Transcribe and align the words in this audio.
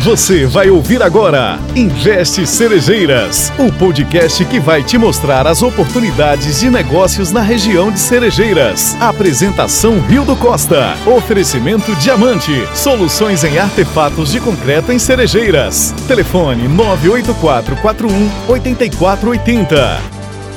Você 0.00 0.46
vai 0.46 0.70
ouvir 0.70 1.02
agora 1.02 1.58
Investe 1.74 2.46
Cerejeiras, 2.46 3.52
o 3.58 3.72
podcast 3.72 4.44
que 4.44 4.60
vai 4.60 4.80
te 4.80 4.96
mostrar 4.96 5.44
as 5.44 5.60
oportunidades 5.60 6.60
de 6.60 6.70
negócios 6.70 7.32
na 7.32 7.40
região 7.42 7.90
de 7.90 7.98
Cerejeiras. 7.98 8.94
Apresentação 9.00 9.98
Rio 10.02 10.24
do 10.24 10.36
Costa. 10.36 10.96
Oferecimento 11.04 11.92
Diamante. 11.96 12.52
Soluções 12.76 13.42
em 13.42 13.58
artefatos 13.58 14.30
de 14.30 14.38
concreto 14.38 14.92
em 14.92 15.00
Cerejeiras. 15.00 15.92
Telefone 16.06 16.68
98441 16.68 18.30
8480. 18.46 20.00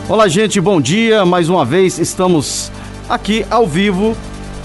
Olá, 0.07 0.27
gente, 0.27 0.61
bom 0.61 0.79
dia. 0.79 1.25
Mais 1.25 1.49
uma 1.49 1.65
vez 1.65 1.97
estamos 1.97 2.71
aqui 3.09 3.43
ao 3.49 3.65
vivo 3.65 4.15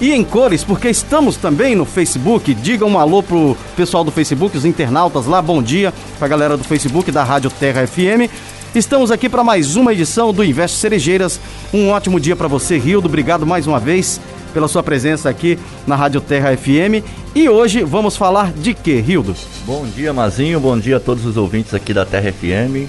e 0.01 0.13
em 0.13 0.23
cores, 0.23 0.63
porque 0.63 0.89
estamos 0.89 1.37
também 1.37 1.75
no 1.75 1.85
Facebook. 1.85 2.53
Diga 2.55 2.85
um 2.85 2.99
alô 2.99 3.23
pro 3.23 3.57
pessoal 3.77 4.05
do 4.05 4.11
Facebook, 4.11 4.57
os 4.57 4.65
internautas 4.65 5.27
lá. 5.27 5.41
Bom 5.41 5.63
dia 5.63 5.93
pra 6.19 6.29
galera 6.29 6.57
do 6.57 6.65
Facebook 6.65 7.11
da 7.11 7.25
Rádio 7.25 7.51
Terra 7.51 7.87
FM. 7.87 8.31
Estamos 8.75 9.11
aqui 9.11 9.29
para 9.29 9.43
mais 9.43 9.75
uma 9.77 9.93
edição 9.93 10.35
do 10.35 10.45
Investe 10.45 10.77
Cerejeiras. 10.77 11.41
Um 11.73 11.89
ótimo 11.89 12.21
dia 12.21 12.37
para 12.37 12.49
você, 12.49 12.77
Rildo. 12.77 13.09
Obrigado 13.09 13.47
mais 13.47 13.67
uma 13.67 13.81
vez 13.81 14.21
pela 14.53 14.69
sua 14.69 14.83
presença 14.83 15.31
aqui 15.31 15.59
na 15.87 15.97
Rádio 15.97 16.21
Terra 16.21 16.55
FM. 16.55 17.03
E 17.35 17.49
hoje 17.49 17.83
vamos 17.83 18.17
falar 18.17 18.53
de 18.53 18.75
quê, 18.75 19.01
Rildo? 19.01 19.35
Bom 19.65 19.87
dia, 19.87 20.13
Mazinho. 20.13 20.61
Bom 20.61 20.79
dia 20.79 20.99
a 20.99 21.01
todos 21.01 21.25
os 21.25 21.39
ouvintes 21.39 21.73
aqui 21.73 21.95
da 21.95 22.05
Terra 22.05 22.33
FM. 22.33 22.87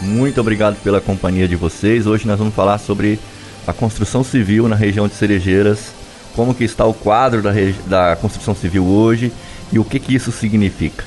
Muito 0.00 0.40
obrigado 0.40 0.76
pela 0.82 1.00
companhia 1.00 1.48
de 1.48 1.56
vocês. 1.56 2.06
Hoje 2.06 2.28
nós 2.28 2.38
vamos 2.38 2.54
falar 2.54 2.78
sobre 2.78 3.18
a 3.66 3.72
construção 3.72 4.22
civil 4.22 4.68
na 4.68 4.76
região 4.76 5.08
de 5.08 5.14
Cerejeiras 5.14 5.93
como 6.34 6.54
que 6.54 6.64
está 6.64 6.84
o 6.84 6.94
quadro 6.94 7.42
da, 7.42 7.52
da 7.86 8.16
construção 8.16 8.54
civil 8.54 8.84
hoje 8.84 9.32
e 9.72 9.78
o 9.78 9.84
que, 9.84 9.98
que 9.98 10.14
isso 10.14 10.30
significa. 10.32 11.04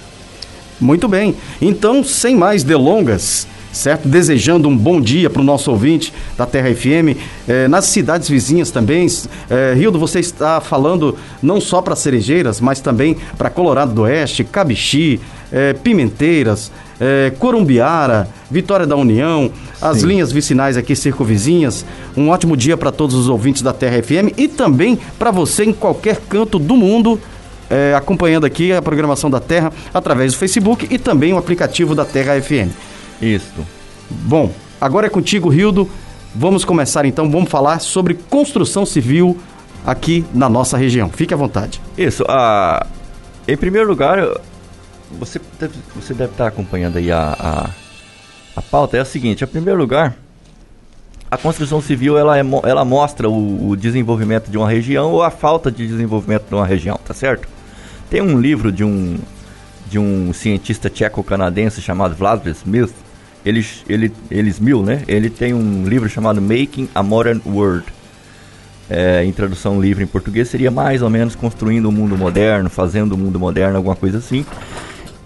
Muito 0.80 1.08
bem, 1.08 1.36
então 1.62 2.04
sem 2.04 2.36
mais 2.36 2.64
delongas, 2.64 3.48
certo? 3.72 4.08
Desejando 4.08 4.68
um 4.68 4.78
bom 4.78 5.02
dia 5.02 5.30
para 5.30 5.42
o 5.42 5.46
nosso 5.46 5.72
ouvinte 5.72 6.14
da 6.38 6.46
Terra 6.46 6.74
FM, 6.74 7.18
eh, 7.48 7.68
nas 7.68 7.86
cidades 7.86 8.30
vizinhas 8.30 8.70
também. 8.70 9.08
Eh, 9.50 9.74
Rildo, 9.76 9.98
você 9.98 10.20
está 10.20 10.62
falando 10.62 11.18
não 11.42 11.60
só 11.60 11.82
para 11.82 11.96
Cerejeiras, 11.96 12.62
mas 12.62 12.80
também 12.80 13.18
para 13.38 13.50
Colorado 13.50 13.94
do 13.94 14.04
Oeste, 14.04 14.44
Cabixi, 14.44 15.20
eh, 15.52 15.74
Pimenteiras, 15.74 16.72
é, 17.00 17.32
Corumbiara, 17.38 18.28
Vitória 18.50 18.88
da 18.88 18.96
União, 18.96 19.52
as 19.82 20.00
Sim. 20.00 20.08
linhas 20.08 20.32
vicinais 20.32 20.78
aqui 20.78 20.96
circunvizinhas. 20.96 21.86
Um 22.16 22.30
ótimo 22.30 22.56
dia 22.58 22.78
para 22.78 22.92
todos 22.92 23.16
os 23.16 23.30
ouvintes 23.30 23.62
da 23.62 23.74
Terra 23.74 24.02
FM 24.02 24.38
e 24.38 24.48
também 24.48 24.98
para 25.18 25.32
você 25.32 25.66
em 25.66 25.74
qualquer 25.74 26.18
canto 26.30 26.58
do 26.58 26.76
mundo. 26.76 27.20
É, 27.70 27.94
acompanhando 27.94 28.46
aqui 28.46 28.72
a 28.72 28.82
programação 28.82 29.30
da 29.30 29.42
Terra 29.42 29.74
através 29.94 30.32
do 30.32 30.40
Facebook 30.40 30.88
e 30.90 30.98
também 30.98 31.34
o 31.34 31.38
aplicativo 31.38 31.94
da 31.94 32.06
Terra 32.06 32.42
FM. 32.42 32.72
Isso. 33.22 33.66
Bom, 34.10 34.52
agora 34.80 35.08
é 35.08 35.10
contigo, 35.10 35.50
Rildo. 35.50 35.90
Vamos 36.34 36.64
começar 36.64 37.04
então, 37.04 37.30
vamos 37.30 37.50
falar 37.50 37.80
sobre 37.80 38.14
construção 38.14 38.86
civil 38.86 39.38
aqui 39.86 40.24
na 40.34 40.48
nossa 40.48 40.78
região. 40.78 41.10
Fique 41.10 41.34
à 41.34 41.38
vontade. 41.38 41.82
Isso. 41.98 42.24
Ah, 42.30 42.86
em 43.48 43.58
primeiro 43.58 43.88
lugar, 43.88 44.20
você 45.12 45.40
deve, 45.60 45.74
você 45.96 46.14
deve 46.14 46.32
estar 46.32 46.48
acompanhando 46.48 46.98
aí 46.98 47.12
a, 47.12 47.36
a, 47.40 47.70
a 48.56 48.62
pauta. 48.62 48.98
É 48.98 49.00
a 49.00 49.06
seguinte: 49.06 49.44
em 49.44 49.48
primeiro 49.48 49.80
lugar, 49.80 50.16
a 51.30 51.38
construção 51.38 51.82
civil 51.82 52.18
ela, 52.18 52.38
é, 52.38 52.44
ela 52.64 52.86
mostra 52.86 53.30
o, 53.30 53.70
o, 53.70 53.76
desenvolvimento 53.76 54.50
de 54.50 54.58
uma 54.58 54.70
região 54.70 55.12
ou 55.12 55.24
a 55.24 55.30
falta 55.30 55.72
de 55.72 55.88
desenvolvimento 55.88 56.48
de 56.48 56.56
uma 56.56 56.66
região, 56.66 57.00
tá 57.04 57.14
certo? 57.14 57.48
Tem 58.10 58.22
um 58.22 58.40
livro 58.40 58.72
de 58.72 58.84
um, 58.84 59.18
de 59.90 60.00
um 60.00 60.32
cientista 60.34 60.90
tcheco-canadense 60.90 61.82
chamado 61.82 62.16
Vladimir 62.16 62.56
Smith, 62.56 62.94
ele, 63.46 63.66
ele, 63.88 64.12
ele 64.32 64.50
Smil, 64.50 64.84
né? 64.84 65.04
Ele 65.08 65.30
tem 65.30 65.54
um 65.54 65.86
livro 65.86 66.10
chamado 66.10 66.42
Making 66.42 66.90
a 66.94 67.04
Modern 67.04 67.42
World. 67.46 67.86
É, 68.90 69.22
em 69.26 69.34
tradução 69.34 69.82
livre 69.82 70.02
em 70.02 70.08
português 70.08 70.48
seria 70.48 70.72
mais 70.72 71.02
ou 71.02 71.10
menos 71.10 71.36
construindo 71.36 71.88
o 71.88 71.90
um 71.90 71.92
mundo 71.92 72.18
moderno, 72.18 72.70
fazendo 72.70 73.12
o 73.12 73.16
um 73.16 73.18
mundo 73.18 73.38
moderno, 73.38 73.76
alguma 73.76 73.98
coisa 73.98 74.20
assim 74.20 74.46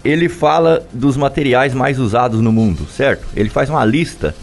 ele 0.04 0.28
fala 0.28 0.84
dos 0.92 1.16
materiais 1.16 1.74
mais 1.74 1.98
usados 1.98 2.40
no 2.40 2.52
mundo, 2.52 2.86
certo? 2.86 3.26
Ele 3.36 3.48
faz 3.48 3.70
uma 3.70 3.84
lista 3.84 4.34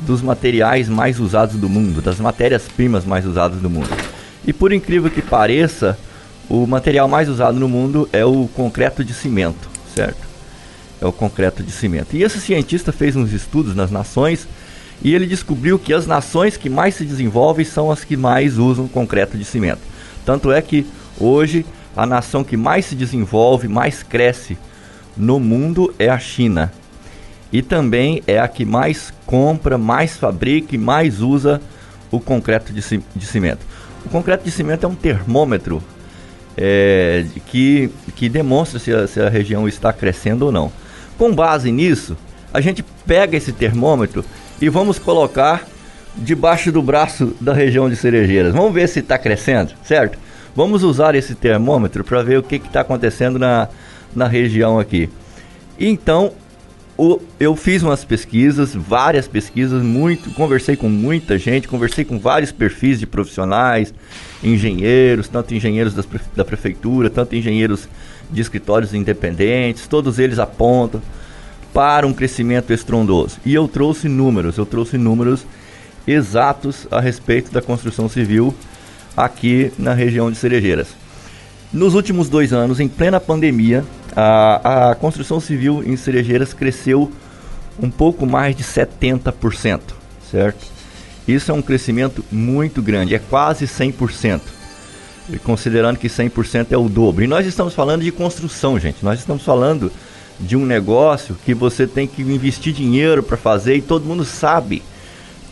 dos 0.00 0.20
materiais 0.20 0.88
mais 0.88 1.20
usados 1.20 1.56
do 1.56 1.68
mundo, 1.68 2.02
das 2.02 2.18
matérias-primas 2.18 3.04
mais 3.04 3.24
usadas 3.24 3.60
do 3.60 3.70
mundo. 3.70 3.90
E 4.46 4.52
por 4.52 4.72
incrível 4.72 5.10
que 5.10 5.22
pareça, 5.22 5.98
o 6.48 6.66
material 6.66 7.08
mais 7.08 7.28
usado 7.28 7.58
no 7.58 7.68
mundo 7.68 8.08
é 8.12 8.24
o 8.24 8.48
concreto 8.54 9.04
de 9.04 9.14
cimento, 9.14 9.68
certo? 9.94 10.26
É 11.00 11.06
o 11.06 11.12
concreto 11.12 11.62
de 11.62 11.70
cimento. 11.70 12.16
E 12.16 12.22
esse 12.22 12.40
cientista 12.40 12.92
fez 12.92 13.16
uns 13.16 13.32
estudos 13.32 13.74
nas 13.74 13.90
nações 13.90 14.46
e 15.02 15.14
ele 15.14 15.26
descobriu 15.26 15.78
que 15.78 15.92
as 15.92 16.06
nações 16.06 16.56
que 16.56 16.70
mais 16.70 16.94
se 16.94 17.04
desenvolvem 17.04 17.64
são 17.64 17.90
as 17.90 18.02
que 18.02 18.16
mais 18.16 18.58
usam 18.58 18.88
concreto 18.88 19.36
de 19.36 19.44
cimento. 19.44 19.80
Tanto 20.24 20.50
é 20.50 20.60
que 20.60 20.86
hoje 21.18 21.64
a 21.96 22.06
nação 22.06 22.42
que 22.42 22.56
mais 22.56 22.86
se 22.86 22.94
desenvolve, 22.94 23.68
mais 23.68 24.02
cresce 24.02 24.58
no 25.16 25.40
mundo 25.40 25.94
é 25.98 26.08
a 26.08 26.18
China. 26.18 26.72
E 27.52 27.62
também 27.62 28.22
é 28.26 28.38
a 28.38 28.48
que 28.48 28.64
mais 28.64 29.12
compra, 29.24 29.78
mais 29.78 30.16
fabrica 30.16 30.74
e 30.74 30.78
mais 30.78 31.20
usa 31.20 31.60
o 32.10 32.20
concreto 32.20 32.72
de, 32.72 32.82
cimento. 32.82 33.64
O 34.04 34.08
concreto 34.08 34.44
de 34.44 34.50
cimento 34.50 34.84
é 34.84 34.88
um 34.88 34.94
termômetro 34.94 35.82
é, 36.56 37.24
que, 37.46 37.90
que 38.14 38.28
demonstra 38.28 38.78
se 38.78 38.92
a, 38.92 39.06
se 39.06 39.20
a 39.20 39.28
região 39.28 39.68
está 39.68 39.92
crescendo 39.92 40.46
ou 40.46 40.52
não. 40.52 40.72
Com 41.18 41.34
base 41.34 41.70
nisso, 41.70 42.16
a 42.52 42.60
gente 42.60 42.84
pega 43.06 43.36
esse 43.36 43.52
termômetro 43.52 44.24
e 44.60 44.68
vamos 44.68 44.98
colocar 44.98 45.66
debaixo 46.16 46.72
do 46.72 46.82
braço 46.82 47.36
da 47.40 47.52
região 47.52 47.88
de 47.88 47.96
Cerejeiras. 47.96 48.52
Vamos 48.52 48.72
ver 48.72 48.88
se 48.88 49.00
está 49.00 49.18
crescendo, 49.18 49.72
certo? 49.84 50.18
Vamos 50.54 50.82
usar 50.82 51.14
esse 51.14 51.34
termômetro 51.34 52.02
para 52.02 52.22
ver 52.22 52.38
o 52.38 52.42
que 52.42 52.56
está 52.56 52.80
acontecendo 52.80 53.38
na, 53.38 53.68
na 54.14 54.26
região 54.26 54.78
aqui. 54.78 55.08
Então, 55.78 56.32
o, 56.98 57.20
eu 57.38 57.54
fiz 57.54 57.82
umas 57.82 58.04
pesquisas, 58.04 58.74
várias 58.74 59.28
pesquisas, 59.28 59.82
muito, 59.82 60.30
conversei 60.30 60.76
com 60.76 60.88
muita 60.88 61.38
gente, 61.38 61.68
conversei 61.68 62.04
com 62.04 62.18
vários 62.18 62.50
perfis 62.50 62.98
de 62.98 63.06
profissionais, 63.06 63.92
engenheiros, 64.42 65.28
tanto 65.28 65.54
engenheiros 65.54 65.92
das, 65.92 66.06
da 66.34 66.44
prefeitura, 66.44 67.10
tanto 67.10 67.36
engenheiros 67.36 67.86
de 68.30 68.40
escritórios 68.40 68.94
independentes, 68.94 69.86
todos 69.86 70.18
eles 70.18 70.38
apontam 70.38 71.02
para 71.72 72.06
um 72.06 72.12
crescimento 72.14 72.72
estrondoso. 72.72 73.36
E 73.44 73.54
eu 73.54 73.68
trouxe 73.68 74.08
números, 74.08 74.56
eu 74.56 74.64
trouxe 74.64 74.96
números 74.96 75.44
exatos 76.06 76.86
a 76.90 77.00
respeito 77.00 77.52
da 77.52 77.60
construção 77.60 78.08
civil 78.08 78.54
aqui 79.14 79.70
na 79.78 79.92
região 79.92 80.30
de 80.30 80.38
Cerejeiras. 80.38 80.88
Nos 81.76 81.92
últimos 81.92 82.30
dois 82.30 82.54
anos, 82.54 82.80
em 82.80 82.88
plena 82.88 83.20
pandemia, 83.20 83.84
a, 84.16 84.92
a 84.92 84.94
construção 84.94 85.38
civil 85.38 85.82
em 85.84 85.94
Cerejeiras 85.94 86.54
cresceu 86.54 87.12
um 87.78 87.90
pouco 87.90 88.24
mais 88.24 88.56
de 88.56 88.64
70%, 88.64 89.80
certo? 90.30 90.64
Isso 91.28 91.50
é 91.50 91.54
um 91.54 91.60
crescimento 91.60 92.24
muito 92.32 92.80
grande, 92.80 93.14
é 93.14 93.18
quase 93.18 93.66
100%. 93.66 94.40
Considerando 95.44 95.98
que 95.98 96.08
100% 96.08 96.68
é 96.70 96.78
o 96.78 96.88
dobro. 96.88 97.22
E 97.22 97.26
nós 97.26 97.44
estamos 97.44 97.74
falando 97.74 98.04
de 98.04 98.10
construção, 98.10 98.78
gente. 98.78 99.04
Nós 99.04 99.18
estamos 99.18 99.42
falando 99.42 99.92
de 100.40 100.56
um 100.56 100.64
negócio 100.64 101.36
que 101.44 101.52
você 101.52 101.86
tem 101.86 102.06
que 102.06 102.22
investir 102.22 102.72
dinheiro 102.72 103.22
para 103.22 103.36
fazer 103.36 103.76
e 103.76 103.82
todo 103.82 104.06
mundo 104.06 104.24
sabe 104.24 104.82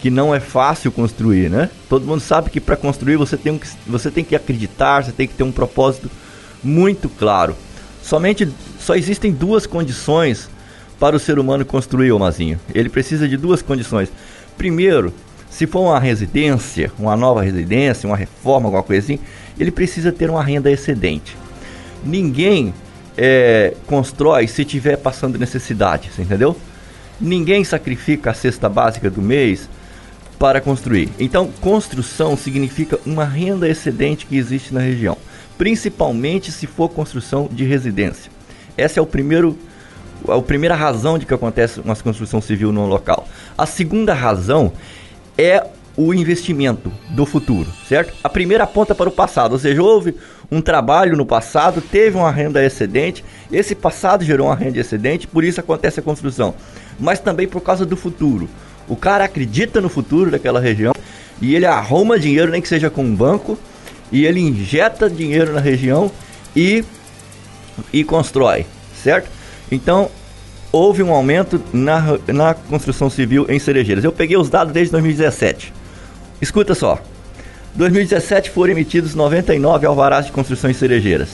que 0.04 0.10
não 0.10 0.34
é 0.34 0.38
fácil 0.38 0.92
construir, 0.92 1.48
né? 1.48 1.70
Todo 1.88 2.04
mundo 2.04 2.20
sabe 2.20 2.50
que 2.50 2.60
para 2.60 2.76
construir 2.76 3.16
você 3.16 3.38
tem, 3.38 3.56
que, 3.56 3.66
você 3.86 4.10
tem 4.10 4.22
que 4.22 4.36
acreditar, 4.36 5.02
você 5.02 5.12
tem 5.12 5.26
que 5.26 5.32
ter 5.32 5.42
um 5.42 5.50
propósito 5.50 6.10
muito 6.62 7.08
claro. 7.08 7.56
Somente 8.02 8.46
só 8.78 8.94
existem 8.94 9.32
duas 9.32 9.66
condições 9.66 10.50
para 11.00 11.16
o 11.16 11.18
ser 11.18 11.38
humano 11.38 11.64
construir, 11.64 12.12
o 12.12 12.18
Mazinho. 12.18 12.60
Ele 12.74 12.90
precisa 12.90 13.26
de 13.26 13.38
duas 13.38 13.62
condições. 13.62 14.12
Primeiro, 14.58 15.10
se 15.48 15.66
for 15.66 15.80
uma 15.80 15.98
residência, 15.98 16.92
uma 16.98 17.16
nova 17.16 17.40
residência, 17.40 18.06
uma 18.06 18.14
reforma, 18.18 18.66
alguma 18.66 18.82
coisa 18.82 19.06
assim, 19.06 19.18
ele 19.58 19.70
precisa 19.70 20.12
ter 20.12 20.28
uma 20.28 20.44
renda 20.44 20.70
excedente. 20.70 21.34
Ninguém 22.04 22.74
é, 23.16 23.72
constrói 23.86 24.48
se 24.48 24.60
estiver 24.60 24.98
passando 24.98 25.38
necessidade, 25.38 26.10
entendeu? 26.18 26.54
Ninguém 27.18 27.64
sacrifica 27.64 28.32
a 28.32 28.34
cesta 28.34 28.68
básica 28.68 29.08
do 29.08 29.22
mês 29.22 29.66
para 30.38 30.60
construir. 30.60 31.10
Então, 31.18 31.50
construção 31.60 32.36
significa 32.36 32.98
uma 33.06 33.24
renda 33.24 33.68
excedente 33.68 34.26
que 34.26 34.36
existe 34.36 34.72
na 34.74 34.80
região 34.80 35.16
principalmente 35.56 36.50
se 36.52 36.66
for 36.66 36.88
construção 36.88 37.48
de 37.50 37.64
residência. 37.64 38.30
Essa 38.76 39.00
é 39.00 39.02
o 39.02 39.06
primeiro 39.06 39.56
a 40.26 40.40
primeira 40.40 40.74
razão 40.74 41.18
de 41.18 41.26
que 41.26 41.34
acontece 41.34 41.80
uma 41.80 41.94
construção 41.96 42.40
civil 42.40 42.72
no 42.72 42.86
local. 42.86 43.28
A 43.58 43.66
segunda 43.66 44.14
razão 44.14 44.72
é 45.36 45.66
o 45.98 46.14
investimento 46.14 46.90
do 47.10 47.26
futuro, 47.26 47.70
certo? 47.86 48.14
A 48.24 48.28
primeira 48.30 48.64
aponta 48.64 48.94
para 48.94 49.08
o 49.08 49.12
passado, 49.12 49.52
ou 49.52 49.58
seja, 49.58 49.82
houve 49.82 50.14
um 50.50 50.62
trabalho 50.62 51.14
no 51.14 51.26
passado, 51.26 51.82
teve 51.82 52.16
uma 52.16 52.30
renda 52.30 52.64
excedente, 52.64 53.22
esse 53.52 53.74
passado 53.74 54.24
gerou 54.24 54.46
uma 54.46 54.56
renda 54.56 54.78
excedente, 54.78 55.26
por 55.26 55.44
isso 55.44 55.60
acontece 55.60 56.00
a 56.00 56.02
construção. 56.02 56.54
Mas 56.98 57.20
também 57.20 57.46
por 57.46 57.60
causa 57.60 57.84
do 57.84 57.96
futuro. 57.96 58.48
O 58.88 58.96
cara 58.96 59.24
acredita 59.24 59.80
no 59.80 59.88
futuro 59.88 60.30
daquela 60.30 60.60
região 60.60 60.92
e 61.40 61.54
ele 61.54 61.66
arruma 61.66 62.18
dinheiro, 62.18 62.50
nem 62.50 62.60
que 62.60 62.68
seja 62.68 62.90
com 62.90 63.04
um 63.04 63.14
banco, 63.14 63.58
e 64.12 64.24
ele 64.24 64.40
injeta 64.40 65.08
dinheiro 65.10 65.52
na 65.52 65.60
região 65.60 66.10
e, 66.54 66.84
e 67.92 68.04
constrói, 68.04 68.66
certo? 69.02 69.28
Então, 69.70 70.10
houve 70.70 71.02
um 71.02 71.12
aumento 71.12 71.60
na, 71.72 72.18
na 72.28 72.54
construção 72.54 73.08
civil 73.08 73.46
em 73.48 73.58
Cerejeiras. 73.58 74.04
Eu 74.04 74.12
peguei 74.12 74.36
os 74.36 74.50
dados 74.50 74.72
desde 74.72 74.92
2017. 74.92 75.72
Escuta 76.40 76.74
só. 76.74 77.00
2017 77.74 78.50
foram 78.50 78.72
emitidos 78.72 79.14
99 79.14 79.86
alvarás 79.86 80.26
de 80.26 80.32
construção 80.32 80.70
em 80.70 80.74
Cerejeiras. 80.74 81.30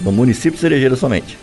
No 0.00 0.10
município 0.10 0.52
de 0.52 0.60
Cerejeiras 0.60 0.98
somente. 0.98 1.38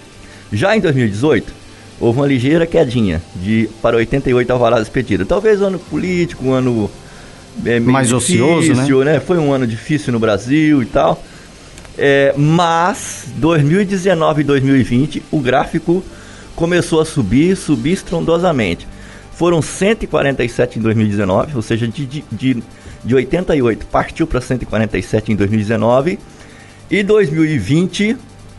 Já 0.52 0.76
em 0.76 0.80
2018, 0.80 1.54
houve 2.02 2.20
uma 2.20 2.28
ligeira 2.28 2.66
quedinha 2.66 3.22
de, 3.36 3.70
para 3.82 3.96
88 3.96 4.52
alvarás 4.52 4.82
expedidos. 4.82 5.28
Talvez 5.28 5.62
um 5.62 5.68
ano 5.68 5.80
político, 5.80 6.44
um 6.44 6.52
ano 6.52 6.90
é, 7.64 7.80
mais 7.80 8.10
difícil, 8.10 8.46
ocioso, 8.48 9.04
né? 9.04 9.14
né? 9.14 9.20
Foi 9.20 9.38
um 9.38 9.54
ano 9.54 9.68
difícil 9.68 10.12
no 10.12 10.20
Brasil 10.20 10.82
e 10.82 10.86
tal. 10.88 11.24
É, 11.98 12.34
mas 12.36 13.28
2019 13.36 14.42
e 14.42 14.44
2020 14.44 15.24
o 15.30 15.40
gráfico 15.40 16.04
começou 16.56 17.00
a 17.00 17.06
subir, 17.06 17.56
subir 17.56 17.94
estrondosamente. 17.94 18.88
Foram 19.36 19.62
147 19.62 20.80
em 20.80 20.82
2019, 20.82 21.56
ou 21.56 21.62
seja, 21.62 21.88
de, 21.88 22.06
de, 22.06 22.64
de 23.04 23.16
88 23.16 23.86
partiu 23.88 24.26
para 24.26 24.42
147 24.42 25.32
em 25.32 25.36
2019. 25.36 26.20
E 26.90 27.04
2020, 27.04 28.14
o 28.14 28.18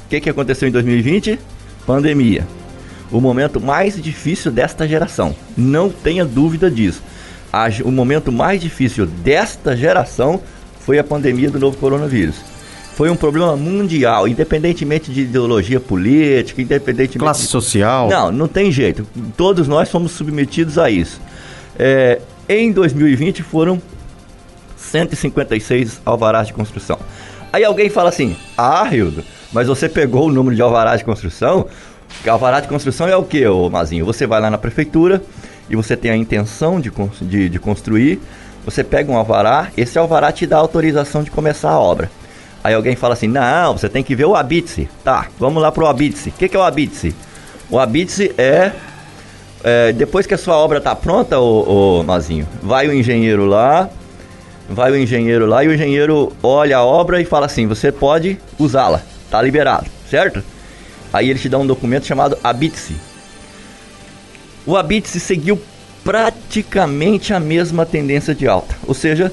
que, 0.09 0.21
que 0.21 0.31
aconteceu 0.31 0.69
em 0.69 0.73
2020? 0.73 1.39
Pandemia. 1.87 2.47
O 3.13 3.21
momento 3.21 3.61
mais 3.61 4.01
difícil 4.03 4.51
desta 4.51 4.89
geração. 4.89 5.35
Não 5.57 5.91
tenha 5.91 6.25
dúvida 6.25 6.71
disso. 6.71 7.03
O 7.85 7.91
momento 7.91 8.33
mais 8.33 8.61
difícil 8.61 9.07
desta 9.07 9.77
geração 9.77 10.41
foi 10.81 10.99
a 10.99 11.05
pandemia 11.05 11.51
do 11.51 11.61
novo 11.61 11.77
coronavírus 11.77 12.53
foi 12.95 13.09
um 13.11 13.17
problema 13.17 13.57
mundial, 13.57 14.29
independentemente 14.29 15.11
de 15.11 15.23
ideologia 15.23 15.81
política, 15.81 16.61
independentemente 16.61 17.19
classe 17.19 17.47
social. 17.47 18.09
Não, 18.09 18.31
não 18.31 18.47
tem 18.47 18.71
jeito. 18.71 19.07
Todos 19.37 19.67
nós 19.67 19.89
somos 19.89 20.13
submetidos 20.13 20.79
a 20.79 20.91
isso. 20.91 21.21
É, 21.79 22.21
em 22.49 22.71
2020 22.71 23.43
foram 23.43 23.81
156 24.77 26.03
alvarás 26.05 26.49
de 26.49 26.53
construção. 26.53 26.99
Aí 27.53 27.65
alguém 27.65 27.89
fala 27.89 28.11
assim: 28.11 28.37
"Ah, 28.57 28.89
Hildo, 28.95 29.25
mas 29.53 29.69
você 29.69 29.89
pegou 29.89 30.29
o 30.29 30.33
número 30.33 30.55
de 30.55 30.63
alvarás 30.63 30.99
de 30.99 31.05
construção? 31.05 31.67
Alvará 32.27 32.61
de 32.61 32.69
construção 32.69 33.09
é 33.09 33.17
o 33.17 33.25
que, 33.25 33.47
ô 33.47 33.69
Mazinho? 33.69 34.05
Você 34.05 34.27
vai 34.27 34.41
lá 34.41 34.51
na 34.51 34.59
prefeitura 34.59 35.23
e 35.69 35.77
você 35.77 35.97
tem 35.97 36.11
a 36.11 36.17
intenção 36.17 36.81
de, 36.81 36.93
de, 37.21 37.49
de 37.49 37.59
construir, 37.59 38.21
você 38.65 38.85
pega 38.85 39.11
um 39.11 39.17
alvará, 39.17 39.69
esse 39.77 39.99
alvará 39.99 40.31
te 40.31 40.47
dá 40.47 40.57
autorização 40.57 41.23
de 41.23 41.31
começar 41.31 41.71
a 41.71 41.79
obra. 41.79 42.11
Aí 42.63 42.75
alguém 42.75 42.95
fala 42.95 43.15
assim: 43.15 43.27
não, 43.27 43.77
você 43.77 43.89
tem 43.89 44.03
que 44.05 44.15
ver 44.15 44.27
o 44.27 44.37
Abitse. 44.37 44.89
Tá, 45.03 45.27
vamos 45.39 45.63
lá 45.63 45.73
pro 45.73 45.87
Abitse. 45.87 46.29
O 46.29 46.33
que, 46.33 46.49
que 46.49 46.57
é 46.57 46.59
o 46.59 46.63
Abitse? 46.63 47.15
O 47.69 47.79
Abitse 47.79 48.33
é, 48.39 48.71
é, 49.65 49.93
Depois 49.93 50.27
que 50.27 50.35
a 50.35 50.39
sua 50.39 50.57
obra 50.57 50.81
tá 50.81 50.95
pronta, 50.95 51.41
ô, 51.41 52.01
ô 52.01 52.03
Mazinho, 52.05 52.47
vai 52.63 52.87
o 52.87 52.95
engenheiro 52.95 53.47
lá, 53.47 53.89
vai 54.69 54.93
o 54.93 54.97
engenheiro 54.97 55.47
lá 55.47 55.65
e 55.65 55.69
o 55.69 55.75
engenheiro 55.75 56.33
olha 56.43 56.77
a 56.77 56.85
obra 56.85 57.21
e 57.21 57.25
fala 57.25 57.47
assim: 57.47 57.67
você 57.67 57.91
pode 57.91 58.39
usá-la, 58.59 59.03
tá 59.31 59.43
liberado, 59.43 59.87
certo? 60.09 60.43
Aí 61.13 61.29
ele 61.29 61.39
te 61.39 61.49
dá 61.49 61.59
um 61.59 61.67
documento 61.67 62.07
chamado 62.07 62.39
Abitse. 62.43 62.97
O 64.65 64.77
Abitse 64.77 65.21
seguiu 65.21 65.61
praticamente 66.05 67.33
a 67.33 67.41
mesma 67.41 67.87
tendência 67.87 68.35
de 68.35 68.47
alta, 68.47 68.75
ou 68.87 68.95
seja, 68.95 69.33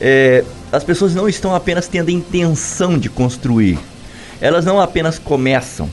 é, 0.00 0.44
as 0.70 0.84
pessoas 0.84 1.14
não 1.14 1.28
estão 1.28 1.54
apenas 1.54 1.88
tendo 1.88 2.08
a 2.08 2.12
intenção 2.12 2.98
de 2.98 3.08
construir, 3.08 3.78
elas 4.40 4.64
não 4.64 4.80
apenas 4.80 5.18
começam, 5.18 5.88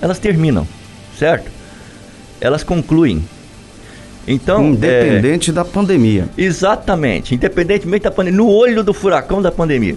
elas 0.00 0.18
terminam, 0.18 0.66
certo? 1.18 1.50
Elas 2.40 2.64
concluem. 2.64 3.24
Então, 4.26 4.70
independente 4.70 5.50
é, 5.50 5.52
da 5.52 5.64
pandemia. 5.64 6.28
Exatamente, 6.36 7.34
independentemente 7.34 8.04
da 8.04 8.10
pandemia, 8.10 8.38
no 8.38 8.48
olho 8.48 8.82
do 8.82 8.94
furacão 8.94 9.42
da 9.42 9.52
pandemia. 9.52 9.96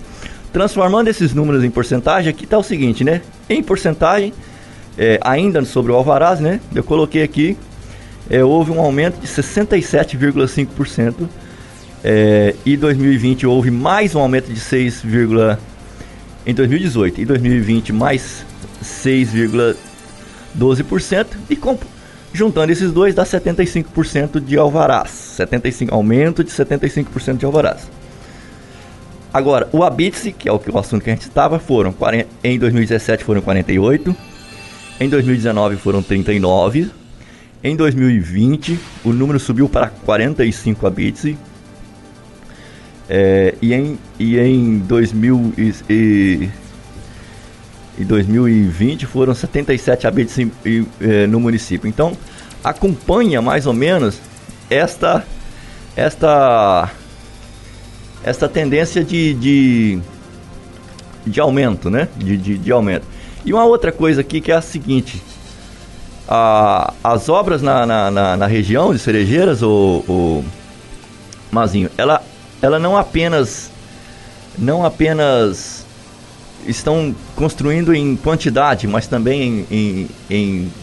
Transformando 0.52 1.08
esses 1.08 1.34
números 1.34 1.64
em 1.64 1.69
porcentagem, 1.69 2.30
aqui 2.30 2.44
está 2.44 2.58
o 2.58 2.64
seguinte, 2.64 3.04
né? 3.04 3.22
Em 3.50 3.64
porcentagem, 3.64 4.34
é, 4.97 5.19
ainda 5.21 5.63
sobre 5.63 5.91
o 5.91 5.95
Alvarás, 5.95 6.39
né? 6.39 6.59
Eu 6.73 6.83
coloquei 6.83 7.21
aqui, 7.23 7.57
é, 8.29 8.44
houve 8.44 8.71
um 8.71 8.79
aumento 8.79 9.19
de 9.19 9.27
67,5% 9.27 11.27
é, 12.03 12.55
e 12.65 12.75
2020 12.75 13.45
houve 13.45 13.71
mais 13.71 14.15
um 14.15 14.19
aumento 14.19 14.51
de 14.51 14.59
6, 14.59 15.03
em 16.45 16.53
2018 16.53 17.21
e 17.21 17.25
2020 17.25 17.94
mais 17.94 18.45
6,12% 18.83 21.27
e 21.49 21.57
juntando 22.33 22.71
esses 22.71 22.91
dois 22.91 23.15
dá 23.15 23.23
75% 23.23 24.39
de 24.39 24.57
alvarás, 24.57 25.09
75 25.09 25.94
aumento 25.94 26.44
de 26.44 26.51
75% 26.51 27.38
de 27.38 27.45
alvarás. 27.45 27.89
Agora, 29.33 29.67
o 29.71 29.83
Abitse, 29.83 30.31
que 30.31 30.47
é 30.47 30.51
o, 30.51 30.59
o 30.71 30.79
assunto 30.79 31.03
que 31.03 31.09
a 31.09 31.13
gente 31.13 31.23
estava, 31.23 31.59
foram 31.59 31.91
40, 31.91 32.27
em 32.44 32.57
2017 32.57 33.23
foram 33.23 33.41
48, 33.41 34.15
em 34.99 35.09
2019 35.09 35.77
foram 35.77 36.01
39, 36.01 36.91
em 37.63 37.75
2020 37.75 38.79
o 39.03 39.13
número 39.13 39.39
subiu 39.39 39.67
para 39.67 39.88
45 39.88 40.88
Abitse 40.88 41.38
é, 43.09 43.55
e, 43.61 43.73
em, 43.73 43.97
e 44.19 44.38
em 44.38 44.79
2000 44.79 45.53
e, 45.57 45.73
e, 45.89 46.49
em 47.99 48.05
2020 48.05 49.05
foram 49.05 49.33
77 49.33 50.05
habitantes 50.05 50.47
é, 51.01 51.25
no 51.25 51.39
município. 51.39 51.88
Então 51.88 52.15
acompanha 52.63 53.41
mais 53.41 53.65
ou 53.65 53.73
menos 53.73 54.19
esta 54.69 55.25
esta 55.95 56.91
esta 58.23 58.49
tendência 58.49 59.03
de, 59.03 59.33
de, 59.35 59.99
de 61.25 61.39
aumento, 61.39 61.89
né? 61.89 62.07
De, 62.17 62.38
de, 62.38 62.57
de, 62.57 62.71
aumento. 62.71 63.05
E 63.45 63.54
uma 63.54 63.66
outra 63.66 63.92
coisa 63.92 64.22
aqui 64.22 64.42
que 64.42 64.51
é 64.51 64.56
a 64.56 64.62
seguinte: 64.62 65.22
a, 66.28 66.94
as 67.04 67.30
obras 67.30 67.61
na, 67.61 67.85
na, 67.85 68.11
na, 68.11 68.38
na 68.38 68.47
região 68.47 68.94
de 68.94 69.00
Cerejeiras, 69.00 69.61
o, 69.64 70.04
o 70.07 70.45
Mazinho, 71.52 71.90
ela 71.97 72.21
ela 72.61 72.80
não 72.80 72.97
apenas 72.97 73.71
não 74.57 74.83
apenas 74.83 75.85
estão 76.66 77.16
construindo 77.35 77.94
em 77.94 78.16
quantidade, 78.16 78.88
mas 78.88 79.07
também 79.07 79.66
em, 79.69 79.78
em, 79.78 80.09
em, 80.30 80.73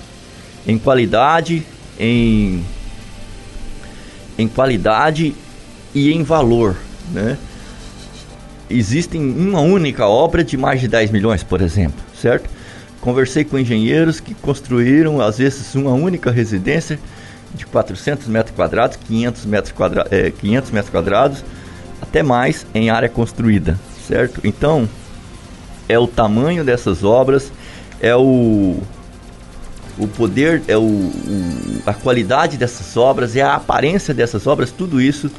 em 0.67 0.78
qualidade, 0.78 1.67
em, 1.99 2.64
em 4.38 4.49
qualidade 4.49 5.35
e 5.95 6.12
em 6.12 6.23
valor, 6.23 6.76
né? 7.12 7.37
Existem 8.71 9.21
uma 9.21 9.61
única 9.61 10.07
obra 10.07 10.43
de 10.43 10.57
mais 10.57 10.81
de 10.81 10.88
10 10.88 11.11
milhões, 11.11 11.43
por 11.43 11.61
exemplo, 11.61 12.02
certo? 12.25 12.49
Conversei 13.02 13.45
com 13.45 13.59
engenheiros 13.59 14.19
que 14.19 14.33
construíram, 14.33 15.21
às 15.21 15.37
vezes, 15.37 15.75
uma 15.75 15.93
única 15.93 16.31
residência 16.31 16.99
de 17.54 17.66
400 17.66 18.26
metros 18.28 18.57
quadrados, 18.57 18.97
500 19.07 19.45
metros, 19.45 19.73
quadra 19.73 20.07
é, 20.11 20.31
500 20.31 20.71
metros 20.71 20.90
quadrados, 20.90 21.45
até 22.00 22.23
mais 22.23 22.66
em 22.75 22.88
área 22.88 23.09
construída, 23.11 23.78
certo? 24.09 24.40
Então, 24.43 24.88
é 25.87 25.99
o 25.99 26.07
tamanho 26.07 26.64
dessas 26.64 27.04
obras, 27.04 27.52
é 28.00 28.16
o 28.16 28.78
o 29.97 30.09
poder, 30.09 30.61
é 30.66 30.76
o, 30.76 30.83
o, 30.83 31.83
a 31.87 31.95
qualidade 31.95 32.57
dessas 32.57 32.97
obras, 32.97 33.37
é 33.37 33.43
a 33.43 33.54
aparência 33.54 34.12
dessas 34.12 34.45
obras, 34.45 34.73
tudo 34.73 35.00
isso 35.00 35.31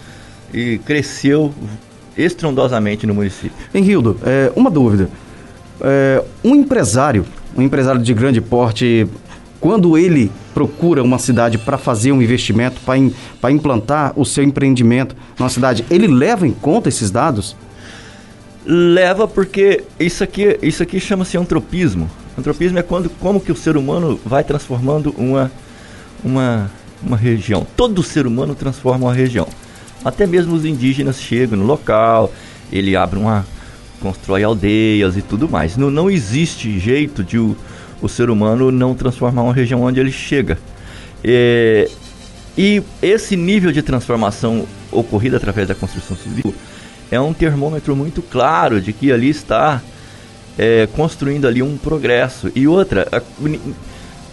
e 0.53 0.77
cresceu 0.77 1.53
estrondosamente 2.17 3.05
no 3.05 3.13
município. 3.13 3.51
Henrildo, 3.73 4.17
é, 4.23 4.53
uma 4.55 4.71
dúvida. 4.71 5.09
É, 5.81 6.23
um 6.43 6.55
empresário, 6.55 7.25
um 7.57 7.61
empresário 7.61 8.01
de 8.01 8.13
grande 8.13 8.41
porte, 8.41 9.07
quando 9.59 9.97
ele 9.97 10.31
procura 10.53 11.03
uma 11.03 11.19
cidade 11.19 11.57
para 11.57 11.77
fazer 11.77 12.11
um 12.11 12.21
investimento, 12.21 12.79
para 13.41 13.51
implantar 13.51 14.13
o 14.15 14.23
seu 14.23 14.43
empreendimento 14.43 15.15
numa 15.37 15.49
cidade, 15.49 15.85
ele 15.89 16.07
leva 16.07 16.47
em 16.47 16.51
conta 16.51 16.89
esses 16.89 17.09
dados? 17.11 17.55
Leva 18.65 19.27
porque 19.27 19.83
isso 19.99 20.23
aqui, 20.23 20.57
isso 20.61 20.81
aqui 20.81 20.99
chama-se 20.99 21.37
antropismo. 21.37 22.09
Antropismo 22.37 22.79
é 22.79 22.83
quando 22.83 23.09
como 23.09 23.39
que 23.39 23.51
o 23.51 23.55
ser 23.55 23.77
humano 23.77 24.19
vai 24.25 24.43
transformando 24.43 25.13
uma, 25.17 25.51
uma, 26.23 26.69
uma 27.01 27.17
região. 27.17 27.65
Todo 27.75 28.03
ser 28.03 28.27
humano 28.27 28.55
transforma 28.55 29.05
uma 29.05 29.13
região. 29.13 29.47
Até 30.03 30.27
mesmo 30.27 30.53
os 30.53 30.65
indígenas 30.65 31.19
chegam 31.19 31.57
no 31.57 31.65
local, 31.65 32.31
ele 32.71 32.95
abre 32.95 33.17
uma. 33.17 33.45
Constrói 34.05 34.43
aldeias 34.43 35.17
e 35.17 35.21
tudo 35.23 35.49
mais. 35.49 35.75
Não, 35.75 35.89
não 35.89 36.11
existe 36.11 36.79
jeito 36.79 37.23
de 37.23 37.39
o, 37.39 37.57
o 37.99 38.07
ser 38.07 38.29
humano 38.29 38.71
não 38.71 38.93
transformar 38.93 39.41
uma 39.41 39.53
região 39.53 39.81
onde 39.81 39.99
ele 39.99 40.11
chega. 40.11 40.59
É, 41.23 41.89
e 42.55 42.83
esse 43.01 43.35
nível 43.35 43.71
de 43.71 43.81
transformação 43.81 44.67
ocorrida 44.91 45.37
através 45.37 45.67
da 45.67 45.73
construção 45.73 46.15
civil 46.15 46.53
é 47.09 47.19
um 47.19 47.33
termômetro 47.33 47.95
muito 47.95 48.21
claro 48.21 48.79
de 48.79 48.93
que 48.93 49.11
ali 49.11 49.29
está 49.29 49.81
é, 50.55 50.87
construindo 50.95 51.47
ali 51.47 51.63
um 51.63 51.75
progresso. 51.75 52.51
E 52.53 52.67
outra, 52.67 53.07
a, 53.11 53.19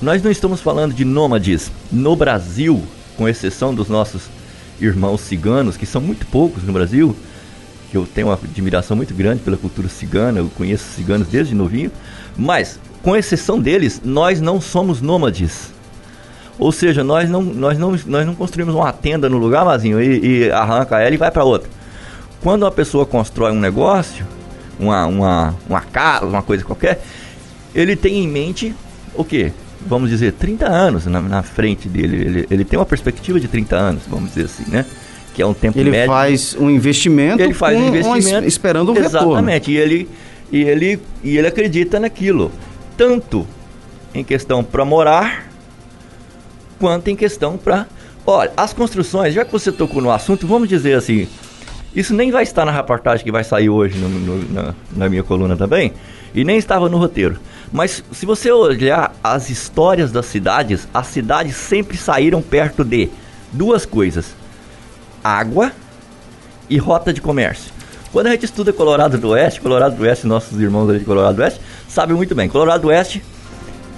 nós 0.03 0.23
não 0.23 0.31
estamos 0.31 0.61
falando 0.61 0.93
de 0.93 1.07
nômades 1.07 1.73
no 1.91 2.15
Brasil, 2.15 2.83
com 3.17 3.27
exceção 3.27 3.75
dos 3.75 3.89
nossos 3.89 4.25
irmãos 4.79 5.23
ciganos, 5.23 5.79
que 5.79 5.87
são 5.87 6.03
muito 6.03 6.27
poucos 6.27 6.63
no 6.63 6.75
Brasil, 6.75 7.17
que 7.93 7.99
eu 7.99 8.07
tenho 8.07 8.29
uma 8.29 8.39
admiração 8.43 8.97
muito 8.97 9.13
grande 9.13 9.43
pela 9.43 9.55
cultura 9.55 9.87
cigana, 9.87 10.39
eu 10.39 10.51
conheço 10.57 10.85
ciganos 10.95 11.29
desde 11.29 11.55
novinho, 11.55 11.93
mas 12.35 12.81
com 13.03 13.15
exceção 13.15 13.61
deles, 13.61 14.01
nós 14.03 14.41
não 14.41 14.63
somos 14.63 15.03
nômades. 15.03 15.71
Ou 16.59 16.73
seja, 16.73 17.05
nós 17.05 17.29
não, 17.29 17.43
nós 17.43 17.79
não, 17.79 17.91
nós 17.91 18.27
não 18.27 18.35
construímos 18.35 18.75
uma 18.75 18.91
tenda 18.95 19.29
no 19.29 19.37
lugar, 19.37 19.67
Mazinho, 19.67 20.01
e, 20.01 20.45
e 20.45 20.51
arranca 20.51 21.01
ela 21.01 21.15
e 21.15 21.19
vai 21.19 21.31
para 21.31 21.45
outra. 21.45 21.69
Quando 22.43 22.63
uma 22.63 22.71
pessoa 22.71 23.05
constrói 23.05 23.53
um 23.53 23.61
negócio, 23.61 24.27
uma, 24.81 25.05
uma, 25.05 25.55
uma 25.69 25.81
casa, 25.83 26.25
uma 26.25 26.43
coisa 26.43 26.65
qualquer, 26.65 27.03
ele 27.75 27.95
tem 27.95 28.25
em 28.25 28.29
mente 28.29 28.75
o 29.15 29.23
quê? 29.23 29.53
Vamos 29.87 30.09
dizer, 30.09 30.33
30 30.33 30.67
anos 30.67 31.05
na, 31.05 31.21
na 31.21 31.43
frente 31.43 31.91
dele. 31.91 32.17
Ele, 32.17 32.47
ele 32.51 32.65
tem 32.65 32.79
uma 32.79 32.87
perspectiva 32.87 33.39
de 33.39 33.49
30 33.49 33.77
anos, 33.77 34.03
vamos 34.09 34.31
dizer 34.31 34.47
assim, 34.47 34.65
né? 34.71 34.87
Que 35.35 35.43
é 35.43 35.47
um 35.47 35.55
tempo 35.55 35.79
ele 35.79 35.91
médio. 35.91 36.05
Ele 36.05 36.09
faz 36.09 36.57
um 36.59 36.71
investimento, 36.71 37.43
ele 37.43 37.55
faz 37.55 37.79
um 37.79 37.89
investimento 37.89 38.47
esperando 38.47 38.93
um 38.93 38.97
Exatamente, 38.97 39.71
retorno. 39.71 39.71
e 39.71 39.77
ele, 39.77 40.09
e, 40.51 40.63
ele, 40.63 41.01
e 41.25 41.39
ele 41.39 41.47
acredita 41.47 41.99
naquilo. 41.99 42.53
Tanto 42.97 43.47
em 44.15 44.23
questão 44.23 44.63
para 44.63 44.85
morar, 44.85 45.51
quanto 46.79 47.09
em 47.09 47.17
questão 47.17 47.57
para. 47.57 47.87
Olha, 48.27 48.53
as 48.57 48.73
construções, 48.73 49.35
já 49.35 49.45
que 49.45 49.51
você 49.51 49.73
tocou 49.73 50.03
no 50.03 50.11
assunto, 50.11 50.47
vamos 50.47 50.69
dizer 50.69 50.95
assim. 50.95 51.27
Isso 51.95 52.15
nem 52.15 52.31
vai 52.31 52.43
estar 52.43 52.65
na 52.65 52.73
reportagem 52.73 53.23
que 53.23 53.31
vai 53.31 53.45
sair 53.45 53.69
hoje 53.69 53.99
no, 53.99 54.09
no, 54.09 54.51
na, 54.51 54.75
na 54.97 55.09
minha 55.11 55.23
coluna 55.23 55.57
também, 55.57 55.93
e 56.35 56.43
nem 56.43 56.57
estava 56.57 56.89
no 56.89 56.97
roteiro. 56.97 57.39
Mas 57.71 58.03
se 58.11 58.25
você 58.25 58.51
olhar 58.51 59.15
as 59.23 59.51
histórias 59.51 60.11
das 60.11 60.27
cidades, 60.27 60.89
as 60.93 61.07
cidades 61.09 61.55
sempre 61.55 61.97
saíram 61.97 62.41
perto 62.41 62.83
de 62.83 63.11
duas 63.53 63.85
coisas: 63.85 64.35
água 65.23 65.73
e 66.69 66.79
rota 66.79 67.13
de 67.13 67.21
comércio. 67.21 67.73
Quando 68.13 68.27
a 68.27 68.31
gente 68.31 68.45
estuda 68.45 68.73
Colorado 68.73 69.17
do 69.17 69.31
Oeste, 69.31 69.61
Colorado 69.61 69.97
do 69.97 70.03
Oeste, 70.03 70.27
nossos 70.27 70.61
irmãos 70.61 70.89
ali 70.89 70.99
de 70.99 71.05
Colorado 71.05 71.35
do 71.35 71.43
Oeste, 71.43 71.61
sabem 71.89 72.15
muito 72.15 72.35
bem. 72.35 72.49
Colorado 72.49 72.83
do 72.83 72.89
Oeste 72.89 73.23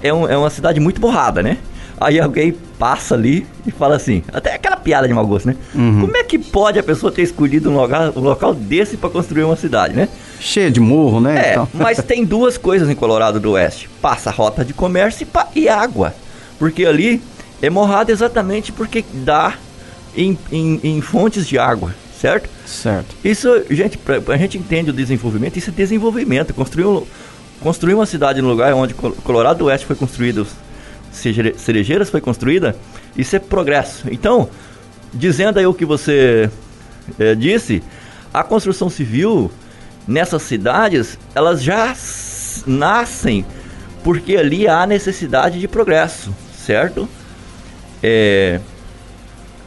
é, 0.02 0.12
um, 0.12 0.28
é 0.28 0.36
uma 0.36 0.50
cidade 0.50 0.78
muito 0.78 1.00
borrada, 1.00 1.42
né? 1.42 1.58
Aí 2.00 2.20
alguém 2.20 2.52
passa 2.78 3.14
ali 3.14 3.46
e 3.66 3.70
fala 3.70 3.96
assim, 3.96 4.22
até 4.32 4.54
aquela 4.54 4.76
piada 4.76 5.08
de 5.08 5.14
mau 5.14 5.26
gosto, 5.26 5.46
né? 5.46 5.56
Uhum. 5.74 6.02
Como 6.02 6.16
é 6.16 6.22
que 6.22 6.38
pode 6.38 6.78
a 6.78 6.82
pessoa 6.82 7.10
ter 7.10 7.22
escolhido 7.22 7.70
um 7.70 7.74
local, 7.74 8.12
um 8.14 8.20
local 8.20 8.54
desse 8.54 8.96
para 8.96 9.10
construir 9.10 9.44
uma 9.44 9.56
cidade, 9.56 9.94
né? 9.94 10.08
Cheia 10.38 10.70
de 10.70 10.80
morro, 10.80 11.20
né? 11.20 11.48
É, 11.48 11.52
então. 11.52 11.68
mas 11.72 11.98
tem 12.02 12.22
duas 12.26 12.58
coisas 12.58 12.88
em 12.88 12.94
Colorado 12.94 13.40
do 13.40 13.52
Oeste. 13.52 13.88
Passa 14.02 14.30
rota 14.30 14.64
de 14.64 14.72
comércio 14.74 15.26
e, 15.54 15.60
e 15.60 15.68
água. 15.68 16.14
Porque 16.58 16.84
ali 16.84 17.22
é 17.62 17.70
morrado 17.70 18.12
exatamente 18.12 18.70
porque 18.70 19.04
dá 19.12 19.54
em, 20.16 20.38
em, 20.50 20.80
em 20.82 21.00
fontes 21.00 21.46
de 21.46 21.58
água, 21.58 21.94
certo? 22.20 22.48
Certo. 22.66 23.14
Isso, 23.24 23.48
gente, 23.70 23.98
pra, 23.98 24.20
a 24.28 24.36
gente 24.36 24.58
entende 24.58 24.90
o 24.90 24.92
desenvolvimento, 24.92 25.56
isso 25.56 25.70
é 25.70 25.72
desenvolvimento. 25.72 26.54
Construir, 26.54 26.86
um, 26.86 27.04
construir 27.60 27.94
uma 27.94 28.06
cidade 28.06 28.40
no 28.40 28.48
lugar 28.48 28.74
onde 28.74 28.94
Colorado 28.94 29.58
do 29.58 29.64
Oeste 29.66 29.86
foi 29.86 29.96
construído 29.96 30.46
Cerejeiras 31.56 32.10
foi 32.10 32.20
construída, 32.20 32.76
isso 33.16 33.36
é 33.36 33.38
progresso. 33.38 34.06
Então, 34.10 34.48
dizendo 35.12 35.58
aí 35.58 35.66
o 35.66 35.72
que 35.72 35.84
você 35.84 36.50
é, 37.18 37.34
disse, 37.34 37.82
a 38.32 38.42
construção 38.42 38.90
civil 38.90 39.50
nessas 40.06 40.42
cidades, 40.42 41.18
elas 41.34 41.62
já 41.62 41.94
nascem 42.66 43.44
porque 44.02 44.36
ali 44.36 44.68
há 44.68 44.86
necessidade 44.86 45.58
de 45.58 45.68
progresso, 45.68 46.34
certo? 46.54 47.08
É, 48.02 48.60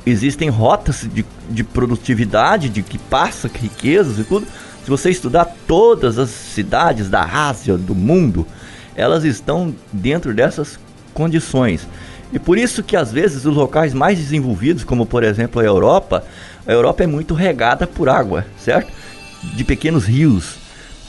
existem 0.10 0.50
rotas 0.50 1.08
de, 1.12 1.26
de 1.50 1.64
produtividade, 1.64 2.70
de 2.70 2.82
que 2.82 2.98
passa 2.98 3.50
riquezas 3.54 4.20
e 4.20 4.24
tudo. 4.24 4.48
Se 4.84 4.90
você 4.90 5.10
estudar 5.10 5.46
todas 5.68 6.18
as 6.18 6.30
cidades 6.30 7.10
da 7.10 7.24
Ásia, 7.24 7.78
do 7.78 7.94
mundo, 7.94 8.48
elas 8.96 9.24
estão 9.24 9.76
dentro 9.92 10.34
dessas 10.34 10.80
condições. 11.14 11.88
E 12.32 12.40
por 12.40 12.58
isso 12.58 12.84
que 12.84 12.96
às 12.96 13.12
vezes 13.12 13.46
os 13.46 13.56
locais 13.56 13.94
mais 13.94 14.18
desenvolvidos, 14.18 14.84
como 14.84 15.06
por 15.06 15.24
exemplo 15.24 15.62
a 15.62 15.66
Europa, 15.66 16.24
a 16.66 16.72
Europa 16.72 17.04
é 17.04 17.08
muito 17.08 17.34
regada 17.34 17.88
por 17.88 18.10
água, 18.10 18.46
certo? 18.58 18.92
De 19.56 19.64
pequenos 19.64 20.06
rios. 20.06 20.56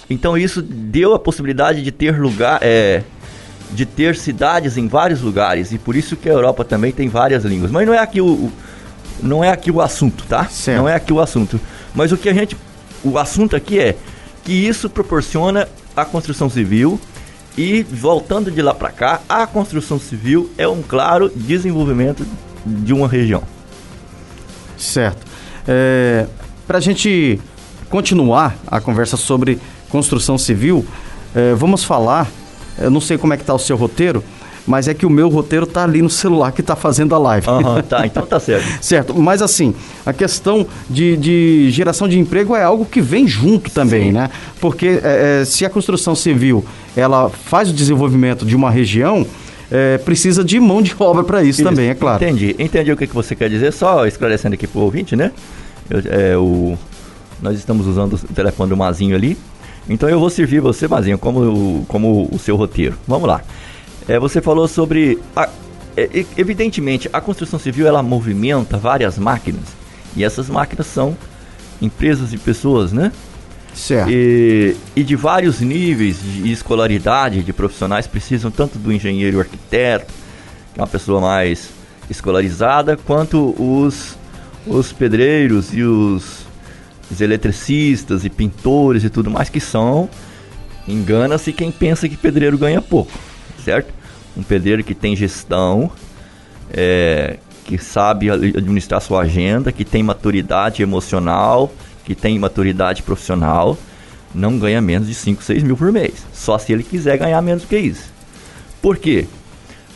Então 0.08 0.38
isso 0.38 0.62
deu 0.62 1.14
a 1.14 1.18
possibilidade 1.18 1.82
de 1.82 1.90
ter 1.90 2.18
lugar, 2.18 2.60
é, 2.62 3.02
de 3.72 3.84
ter 3.84 4.16
cidades 4.16 4.76
em 4.76 4.88
vários 4.88 5.20
lugares 5.20 5.72
e 5.72 5.78
por 5.78 5.96
isso 5.96 6.16
que 6.16 6.28
a 6.28 6.32
Europa 6.32 6.64
também 6.64 6.92
tem 6.92 7.08
várias 7.08 7.44
línguas. 7.44 7.70
Mas 7.70 7.86
não 7.86 7.94
é 7.94 7.98
aqui 7.98 8.20
o, 8.20 8.50
não 9.22 9.42
é 9.42 9.50
aqui 9.50 9.70
o 9.70 9.80
assunto, 9.80 10.24
tá? 10.28 10.46
Certo. 10.46 10.78
Não 10.78 10.88
é 10.88 10.94
aqui 10.94 11.12
o 11.12 11.20
assunto. 11.20 11.60
Mas 11.94 12.12
o 12.12 12.16
que 12.16 12.28
a 12.28 12.34
gente, 12.34 12.56
o 13.04 13.18
assunto 13.18 13.56
aqui 13.56 13.78
é 13.78 13.96
que 14.44 14.52
isso 14.52 14.88
proporciona 14.88 15.68
a 15.96 16.04
construção 16.04 16.48
civil 16.48 17.00
e 17.56 17.82
voltando 17.82 18.50
de 18.50 18.62
lá 18.62 18.72
para 18.72 18.90
cá, 18.90 19.20
a 19.28 19.46
construção 19.46 19.98
civil 19.98 20.50
é 20.56 20.68
um 20.68 20.80
claro 20.80 21.30
desenvolvimento 21.34 22.24
de 22.64 22.92
uma 22.92 23.08
região. 23.08 23.42
Certo. 24.76 25.26
É, 25.66 26.26
para 26.66 26.78
a 26.78 26.80
gente 26.80 27.40
continuar 27.90 28.56
a 28.66 28.80
conversa 28.80 29.16
sobre 29.16 29.58
construção 29.88 30.38
civil, 30.38 30.86
é, 31.34 31.54
vamos 31.54 31.82
falar. 31.82 32.28
Eu 32.78 32.90
não 32.90 33.00
sei 33.00 33.18
como 33.18 33.34
é 33.34 33.36
que 33.36 33.42
está 33.42 33.54
o 33.54 33.58
seu 33.58 33.76
roteiro, 33.76 34.22
mas 34.68 34.86
é 34.86 34.92
que 34.92 35.06
o 35.06 35.10
meu 35.10 35.30
roteiro 35.30 35.66
tá 35.66 35.82
ali 35.82 36.02
no 36.02 36.10
celular 36.10 36.52
que 36.52 36.62
tá 36.62 36.76
fazendo 36.76 37.14
a 37.14 37.18
live. 37.18 37.48
Uhum, 37.48 37.82
tá, 37.88 38.06
então 38.06 38.26
tá 38.26 38.38
certo. 38.38 38.66
certo, 38.82 39.14
mas 39.18 39.40
assim, 39.40 39.74
a 40.04 40.12
questão 40.12 40.66
de, 40.88 41.16
de, 41.16 41.70
geração 41.70 42.06
de 42.06 42.18
emprego 42.18 42.54
é 42.54 42.62
algo 42.62 42.84
que 42.84 43.00
vem 43.00 43.26
junto 43.26 43.70
também, 43.70 44.08
Sim. 44.08 44.12
né? 44.12 44.30
Porque 44.60 45.00
é, 45.02 45.40
é, 45.40 45.44
se 45.46 45.64
a 45.64 45.70
construção 45.70 46.14
civil 46.14 46.64
ela 46.94 47.30
faz 47.30 47.70
o 47.70 47.72
desenvolvimento 47.72 48.44
de 48.44 48.54
uma 48.54 48.70
região, 48.70 49.26
é, 49.70 49.96
precisa 49.96 50.44
de 50.44 50.60
mão 50.60 50.82
de 50.82 50.94
obra 50.98 51.24
para 51.24 51.42
isso, 51.42 51.62
isso, 51.62 51.68
também, 51.68 51.88
é 51.88 51.94
claro. 51.94 52.22
Entendi, 52.22 52.54
entendi 52.58 52.92
o 52.92 52.96
que, 52.96 53.06
que 53.06 53.14
você 53.14 53.34
quer 53.34 53.48
dizer, 53.48 53.72
só 53.72 54.06
esclarecendo 54.06 54.54
aqui 54.54 54.66
pro 54.66 54.80
ouvinte, 54.80 55.16
né? 55.16 55.32
Eu, 55.88 56.02
é, 56.04 56.36
o, 56.36 56.76
nós 57.40 57.56
estamos 57.56 57.86
usando 57.86 58.14
o 58.14 58.34
telefone 58.34 58.68
do 58.68 58.76
Mazinho 58.76 59.16
ali, 59.16 59.38
então 59.88 60.10
eu 60.10 60.20
vou 60.20 60.28
servir 60.28 60.60
você, 60.60 60.86
Mazinho, 60.86 61.16
como, 61.16 61.86
como 61.88 62.28
o 62.30 62.38
seu 62.38 62.54
roteiro. 62.54 62.96
Vamos 63.06 63.26
lá. 63.26 63.40
É, 64.08 64.18
você 64.18 64.40
falou 64.40 64.66
sobre. 64.66 65.18
A, 65.36 65.48
é, 65.96 66.24
evidentemente, 66.36 67.10
a 67.12 67.20
construção 67.20 67.58
civil 67.58 67.86
ela 67.86 68.02
movimenta 68.02 68.78
várias 68.78 69.18
máquinas. 69.18 69.76
E 70.16 70.24
essas 70.24 70.48
máquinas 70.48 70.86
são 70.86 71.16
empresas 71.80 72.32
e 72.32 72.38
pessoas, 72.38 72.92
né? 72.92 73.12
Certo. 73.74 74.10
E, 74.10 74.74
e 74.96 75.04
de 75.04 75.14
vários 75.14 75.60
níveis 75.60 76.20
de 76.20 76.50
escolaridade 76.50 77.42
de 77.42 77.52
profissionais 77.52 78.06
precisam 78.06 78.50
tanto 78.50 78.78
do 78.78 78.92
engenheiro 78.92 79.36
e 79.36 79.40
arquiteto, 79.40 80.12
que 80.72 80.80
é 80.80 80.82
uma 80.82 80.88
pessoa 80.88 81.20
mais 81.20 81.68
escolarizada, 82.10 82.96
quanto 82.96 83.54
os, 83.62 84.16
os 84.66 84.92
pedreiros 84.92 85.74
e 85.74 85.82
os, 85.82 86.46
os 87.10 87.20
eletricistas 87.20 88.24
e 88.24 88.30
pintores 88.30 89.04
e 89.04 89.10
tudo 89.10 89.30
mais, 89.30 89.48
que 89.48 89.60
são. 89.60 90.08
Engana-se 90.88 91.52
quem 91.52 91.70
pensa 91.70 92.08
que 92.08 92.16
pedreiro 92.16 92.56
ganha 92.56 92.80
pouco, 92.80 93.12
certo? 93.62 93.97
Um 94.36 94.42
pedreiro 94.42 94.84
que 94.84 94.94
tem 94.94 95.16
gestão, 95.16 95.90
é, 96.70 97.38
que 97.64 97.78
sabe 97.78 98.30
administrar 98.30 99.00
sua 99.00 99.22
agenda, 99.22 99.72
que 99.72 99.84
tem 99.84 100.02
maturidade 100.02 100.82
emocional, 100.82 101.72
que 102.04 102.14
tem 102.14 102.38
maturidade 102.38 103.02
profissional, 103.02 103.76
não 104.34 104.58
ganha 104.58 104.80
menos 104.80 105.08
de 105.08 105.14
5, 105.14 105.42
6 105.42 105.62
mil 105.62 105.76
por 105.76 105.92
mês. 105.92 106.24
Só 106.32 106.58
se 106.58 106.72
ele 106.72 106.82
quiser 106.82 107.18
ganhar 107.18 107.40
menos 107.42 107.62
do 107.62 107.68
que 107.68 107.78
isso. 107.78 108.12
Por 108.80 108.96
quê? 108.96 109.26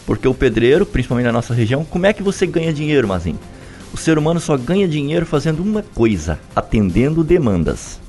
Porque 0.06 0.26
o 0.26 0.34
pedreiro, 0.34 0.84
principalmente 0.84 1.26
na 1.26 1.32
nossa 1.32 1.54
região, 1.54 1.84
como 1.84 2.06
é 2.06 2.12
que 2.12 2.22
você 2.22 2.46
ganha 2.46 2.72
dinheiro, 2.72 3.06
Mazinho? 3.08 3.38
O 3.92 3.96
ser 3.96 4.18
humano 4.18 4.40
só 4.40 4.56
ganha 4.56 4.88
dinheiro 4.88 5.24
fazendo 5.26 5.62
uma 5.62 5.82
coisa, 5.82 6.38
atendendo 6.56 7.22
demandas. 7.22 8.00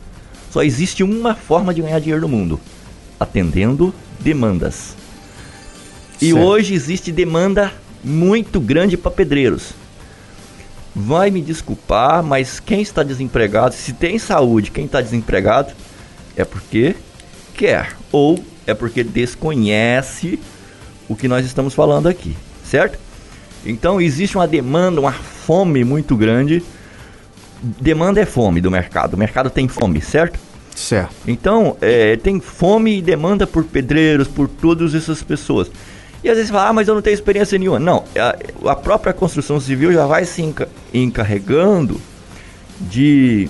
Só 0.49 0.63
existe 0.63 1.03
uma 1.03 1.35
forma 1.35 1.73
de 1.73 1.81
ganhar 1.81 1.99
dinheiro 1.99 2.21
no 2.21 2.29
mundo: 2.29 2.59
atendendo 3.19 3.93
demandas. 4.19 4.95
E 6.23 6.31
certo. 6.31 6.45
hoje 6.45 6.73
existe 6.73 7.11
demanda 7.11 7.73
muito 8.01 8.61
grande 8.61 8.95
para 8.95 9.11
pedreiros. 9.11 9.73
vai 10.95 11.29
me 11.29 11.41
desculpar, 11.41 12.23
mas 12.23 12.61
quem 12.61 12.81
está 12.81 13.03
desempregado, 13.03 13.75
se 13.75 13.91
tem 13.91 14.17
saúde, 14.17 14.71
quem 14.71 14.85
está 14.85 15.01
desempregado, 15.01 15.73
é 16.37 16.45
porque 16.45 16.95
quer 17.53 17.97
ou 18.09 18.41
é 18.65 18.73
porque 18.73 19.03
desconhece 19.03 20.39
o 21.09 21.15
que 21.15 21.27
nós 21.27 21.45
estamos 21.45 21.73
falando 21.73 22.07
aqui, 22.07 22.37
certo? 22.63 22.97
Então 23.65 23.99
existe 23.99 24.37
uma 24.37 24.47
demanda, 24.47 25.01
uma 25.01 25.11
fome 25.11 25.83
muito 25.83 26.15
grande. 26.15 26.63
Demanda 27.61 28.21
é 28.21 28.25
fome 28.25 28.61
do 28.61 28.71
mercado. 28.71 29.15
O 29.15 29.17
mercado 29.17 29.49
tem 29.49 29.67
fome, 29.67 30.01
certo? 30.01 30.39
Certo. 30.73 31.13
Então, 31.27 31.77
é, 31.81 32.15
tem 32.17 32.39
fome 32.39 32.97
e 32.97 33.01
demanda 33.01 33.45
por 33.45 33.63
pedreiros, 33.63 34.27
por 34.27 34.47
todas 34.47 34.95
essas 34.95 35.21
pessoas. 35.21 35.69
E 36.23 36.29
às 36.29 36.37
vezes 36.37 36.51
fala, 36.51 36.69
ah, 36.69 36.73
mas 36.73 36.87
eu 36.87 36.95
não 36.95 37.01
tenho 37.01 37.13
experiência 37.13 37.57
nenhuma. 37.57 37.79
Não, 37.79 38.05
a, 38.17 38.71
a 38.71 38.75
própria 38.75 39.13
construção 39.13 39.59
civil 39.59 39.91
já 39.91 40.05
vai 40.05 40.23
se 40.23 40.41
enca 40.41 40.69
encarregando 40.93 41.99
de, 42.79 43.49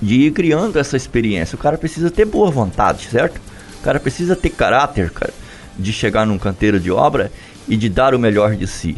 de 0.00 0.14
ir 0.14 0.30
criando 0.32 0.78
essa 0.78 0.96
experiência. 0.96 1.56
O 1.56 1.58
cara 1.58 1.76
precisa 1.76 2.10
ter 2.10 2.24
boa 2.24 2.50
vontade, 2.50 3.08
certo? 3.08 3.40
O 3.80 3.82
cara 3.82 3.98
precisa 3.98 4.36
ter 4.36 4.50
caráter, 4.50 5.10
cara, 5.10 5.34
de 5.76 5.92
chegar 5.92 6.24
num 6.24 6.38
canteiro 6.38 6.78
de 6.78 6.90
obra 6.90 7.32
e 7.68 7.76
de 7.76 7.88
dar 7.88 8.14
o 8.14 8.18
melhor 8.18 8.54
de 8.54 8.66
si. 8.66 8.96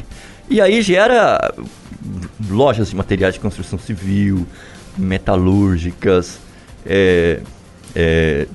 E 0.48 0.60
aí 0.60 0.82
gera 0.82 1.54
lojas 2.50 2.90
de 2.90 2.96
materiais 2.96 3.34
de 3.34 3.40
construção 3.40 3.78
civil, 3.78 4.46
metalúrgicas, 4.96 6.38
é, 6.84 7.40
é, 7.94 8.46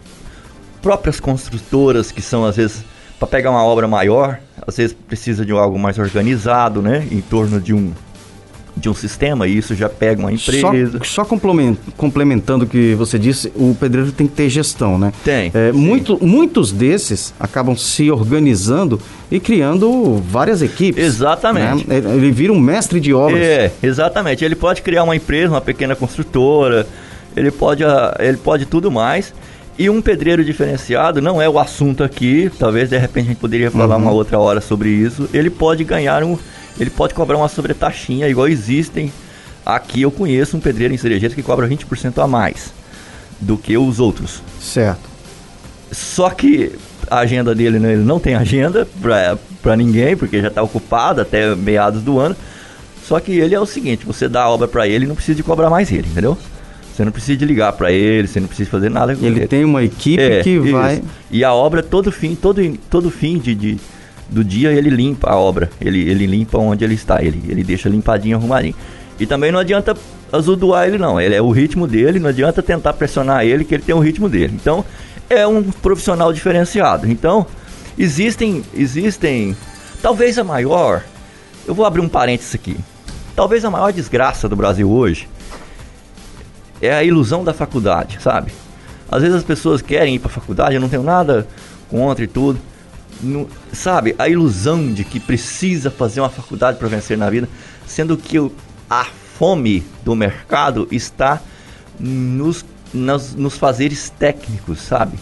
próprias 0.84 1.20
construtoras 1.20 2.12
que 2.12 2.22
são 2.22 2.46
às 2.46 2.58
vezes 2.58 2.86
para 3.20 3.28
pegar 3.28 3.52
uma 3.52 3.64
obra 3.64 3.88
maior, 3.88 4.40
às 4.66 4.78
vezes 4.78 4.96
precisa 5.08 5.46
de 5.46 5.52
algo 5.52 5.78
mais 5.78 6.00
organizado, 6.00 6.82
né, 6.82 7.06
em 7.12 7.22
torno 7.22 7.60
de 7.60 7.74
um 7.74 7.92
de 8.80 8.90
um 8.90 8.94
sistema 8.94 9.46
e 9.46 9.58
isso 9.58 9.76
já 9.76 9.90
pega 9.90 10.22
uma 10.22 10.32
empresa. 10.32 11.00
Só, 11.04 11.26
só 11.26 11.38
complementando 11.98 12.64
o 12.64 12.68
que 12.68 12.96
você 12.96 13.20
disse, 13.20 13.52
o 13.56 13.76
pedreiro 13.78 14.12
tem 14.12 14.26
que 14.26 14.34
ter 14.34 14.50
gestão, 14.50 14.98
né? 14.98 15.12
Tem. 15.24 15.52
É, 15.54 15.72
muito, 15.72 16.18
muitos 16.26 16.72
desses 16.72 17.34
acabam 17.40 17.76
se 17.76 18.10
organizando 18.10 19.00
e 19.30 19.40
criando 19.40 20.24
várias 20.26 20.62
equipes. 20.62 21.04
Exatamente. 21.04 21.88
Né? 21.88 21.98
Ele 21.98 22.32
vira 22.32 22.54
um 22.54 22.60
mestre 22.60 23.00
de 23.00 23.14
obras. 23.14 23.42
É, 23.42 23.72
exatamente. 23.84 24.46
Ele 24.46 24.56
pode 24.56 24.82
criar 24.82 25.04
uma 25.04 25.16
empresa, 25.16 25.54
uma 25.54 25.62
pequena 25.62 25.96
construtora, 25.96 26.88
ele 27.36 27.52
pode, 27.52 27.84
ele 28.20 28.38
pode 28.38 28.66
tudo 28.66 28.90
mais. 28.90 29.34
E 29.80 29.90
um 29.90 30.02
pedreiro 30.02 30.44
diferenciado 30.44 31.22
não 31.22 31.42
é 31.42 31.50
o 31.50 31.58
assunto 31.58 32.04
aqui, 32.04 32.52
talvez 32.60 32.90
de 32.90 32.98
repente 32.98 33.26
a 33.26 33.30
gente 33.30 33.40
poderia 33.40 33.72
falar 33.72 33.96
uhum. 33.96 34.02
uma 34.02 34.12
outra 34.12 34.38
hora 34.38 34.60
sobre 34.60 34.90
isso. 34.90 35.30
Ele 35.34 35.50
pode 35.50 35.86
ganhar 35.86 36.22
um 36.22 36.38
ele 36.80 36.90
pode 36.90 37.14
cobrar 37.14 37.38
uma 37.38 37.50
sobretaxinha, 37.50 38.28
igual 38.28 38.48
existem. 38.48 39.12
Aqui 39.66 40.02
eu 40.02 40.12
conheço 40.12 40.56
um 40.56 40.60
pedreiro 40.60 40.94
em 40.94 40.98
Cerejeira 40.98 41.36
que 41.36 41.44
cobra 41.44 41.68
20% 41.68 42.24
a 42.24 42.28
mais 42.28 42.74
do 43.40 43.58
que 43.58 43.78
os 43.78 44.00
outros. 44.00 44.42
Certo. 44.62 45.10
Só 45.92 46.30
que 46.30 46.72
a 47.10 47.20
agenda 47.20 47.54
dele, 47.54 47.80
né, 47.80 47.94
ele 47.94 48.04
não 48.04 48.20
tem 48.20 48.36
agenda 48.36 48.88
para 49.62 49.76
ninguém, 49.76 50.16
porque 50.16 50.42
já 50.42 50.48
está 50.48 50.64
ocupado 50.64 51.22
até 51.22 51.54
meados 51.56 52.02
do 52.02 52.20
ano. 52.20 52.36
Só 53.06 53.20
que 53.20 53.32
ele 53.32 53.56
é 53.56 53.60
o 53.60 53.66
seguinte, 53.66 54.06
você 54.06 54.30
dá 54.30 54.44
a 54.44 54.50
obra 54.50 54.68
para 54.68 54.88
ele 54.88 55.06
e 55.06 55.08
não 55.08 55.16
precisa 55.16 55.36
de 55.36 55.44
cobrar 55.44 55.70
mais 55.70 55.92
ele, 55.92 56.08
entendeu? 56.08 56.38
Você 57.00 57.06
não 57.06 57.14
precisa 57.14 57.46
ligar 57.46 57.72
para 57.72 57.94
ele, 57.94 58.28
você 58.28 58.42
não 58.42 58.48
precisa 58.50 58.70
fazer 58.70 58.90
nada 58.90 59.16
com 59.16 59.26
ele. 59.26 59.40
Ele 59.40 59.48
tem 59.48 59.64
uma 59.64 59.82
equipe 59.82 60.22
é, 60.22 60.44
que 60.44 60.50
isso. 60.50 60.74
vai... 60.74 61.02
E 61.32 61.46
a 61.46 61.54
obra 61.54 61.82
todo 61.82 62.12
fim, 62.12 62.36
todo, 62.36 62.62
todo 62.90 63.10
fim 63.10 63.38
de, 63.38 63.56
de 63.56 63.78
do 64.28 64.44
dia 64.44 64.74
ele 64.74 64.90
limpa 64.90 65.30
a 65.30 65.38
obra, 65.38 65.70
ele, 65.80 65.98
ele 66.10 66.26
limpa 66.26 66.58
onde 66.58 66.84
ele 66.84 66.96
está, 66.96 67.24
ele, 67.24 67.42
ele 67.48 67.64
deixa 67.64 67.88
limpadinho, 67.88 68.36
arrumadinho. 68.36 68.76
E 69.18 69.26
também 69.26 69.50
não 69.50 69.60
adianta 69.60 69.96
azudoar 70.30 70.90
ele 70.90 70.98
não, 70.98 71.22
ele 71.22 71.34
é 71.34 71.42
o 71.42 71.50
ritmo 71.52 71.88
dele, 71.88 72.20
não 72.20 72.28
adianta 72.28 72.62
tentar 72.62 72.92
pressionar 72.92 73.46
ele 73.46 73.64
que 73.64 73.76
ele 73.76 73.84
tem 73.84 73.96
o 73.96 74.00
ritmo 74.00 74.28
dele. 74.28 74.52
Então, 74.62 74.84
é 75.30 75.48
um 75.48 75.64
profissional 75.64 76.34
diferenciado. 76.34 77.10
Então, 77.10 77.48
existem, 77.98 78.62
existem, 78.74 79.56
talvez 80.02 80.38
a 80.38 80.44
maior, 80.44 81.02
eu 81.66 81.74
vou 81.74 81.86
abrir 81.86 82.02
um 82.02 82.10
parênteses 82.10 82.56
aqui. 82.56 82.76
Talvez 83.38 83.64
a 83.64 83.72
maior 83.72 83.94
desgraça 83.94 84.50
do 84.50 84.56
Brasil 84.58 84.92
hoje 84.92 85.30
é 86.82 86.94
a 86.94 87.04
ilusão 87.04 87.44
da 87.44 87.54
faculdade, 87.54 88.20
sabe? 88.22 88.52
Às 89.12 89.22
vezes 89.22 89.38
as 89.38 89.44
pessoas 89.44 89.82
querem 89.82 90.16
ir 90.16 90.20
para 90.20 90.30
a 90.30 90.34
faculdade, 90.34 90.76
eu 90.76 90.82
não 90.82 90.90
tenho 90.90 91.04
nada 91.04 91.48
contra 91.90 92.24
e 92.24 92.28
tudo, 92.28 92.60
sabe, 93.74 94.16
a 94.18 94.30
ilusão 94.30 94.94
de 94.94 95.04
que 95.04 95.20
precisa 95.20 95.90
fazer 95.90 96.22
uma 96.22 96.30
faculdade 96.30 96.78
para 96.78 96.88
vencer 96.88 97.18
na 97.18 97.30
vida, 97.30 97.50
sendo 97.86 98.16
que 98.16 98.40
o, 98.40 98.52
a 98.90 99.06
fome 99.38 99.84
do 100.04 100.16
mercado 100.16 100.88
está 100.92 101.42
nos, 102.00 102.64
nos, 102.94 103.34
nos 103.36 103.58
fazeres 103.58 104.10
técnicos, 104.10 104.80
sabe? 104.80 105.18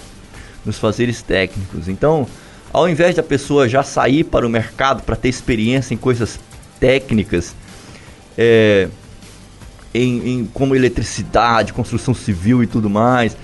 Nos 0.66 0.78
fazeres 0.78 1.22
técnicos. 1.22 1.88
Então, 1.88 2.28
ao 2.74 2.90
invés 2.90 3.16
da 3.16 3.24
pessoa 3.24 3.70
já 3.70 3.84
sair 3.84 4.24
para 4.24 4.46
o 4.46 4.50
mercado 4.50 5.02
para 5.04 5.16
ter 5.16 5.30
experiência 5.30 5.94
em 5.94 5.98
coisas 5.98 6.40
técnicas, 6.80 7.56
é, 8.38 8.88
em, 9.94 10.30
em, 10.30 10.46
como 10.54 10.76
eletricidade, 10.76 11.74
construção 11.74 12.14
civil 12.14 12.64
e 12.64 12.68
tudo 12.68 12.90
mais, 12.90 13.36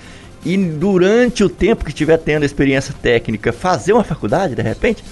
e 0.44 0.56
durante 0.56 1.42
o 1.42 1.48
tempo 1.48 1.84
que 1.84 1.90
estiver 1.90 2.18
tendo 2.18 2.44
experiência 2.44 2.94
técnica, 3.00 3.52
fazer 3.52 3.92
uma 3.92 4.04
faculdade 4.04 4.54
de 4.54 4.62
repente? 4.62 5.02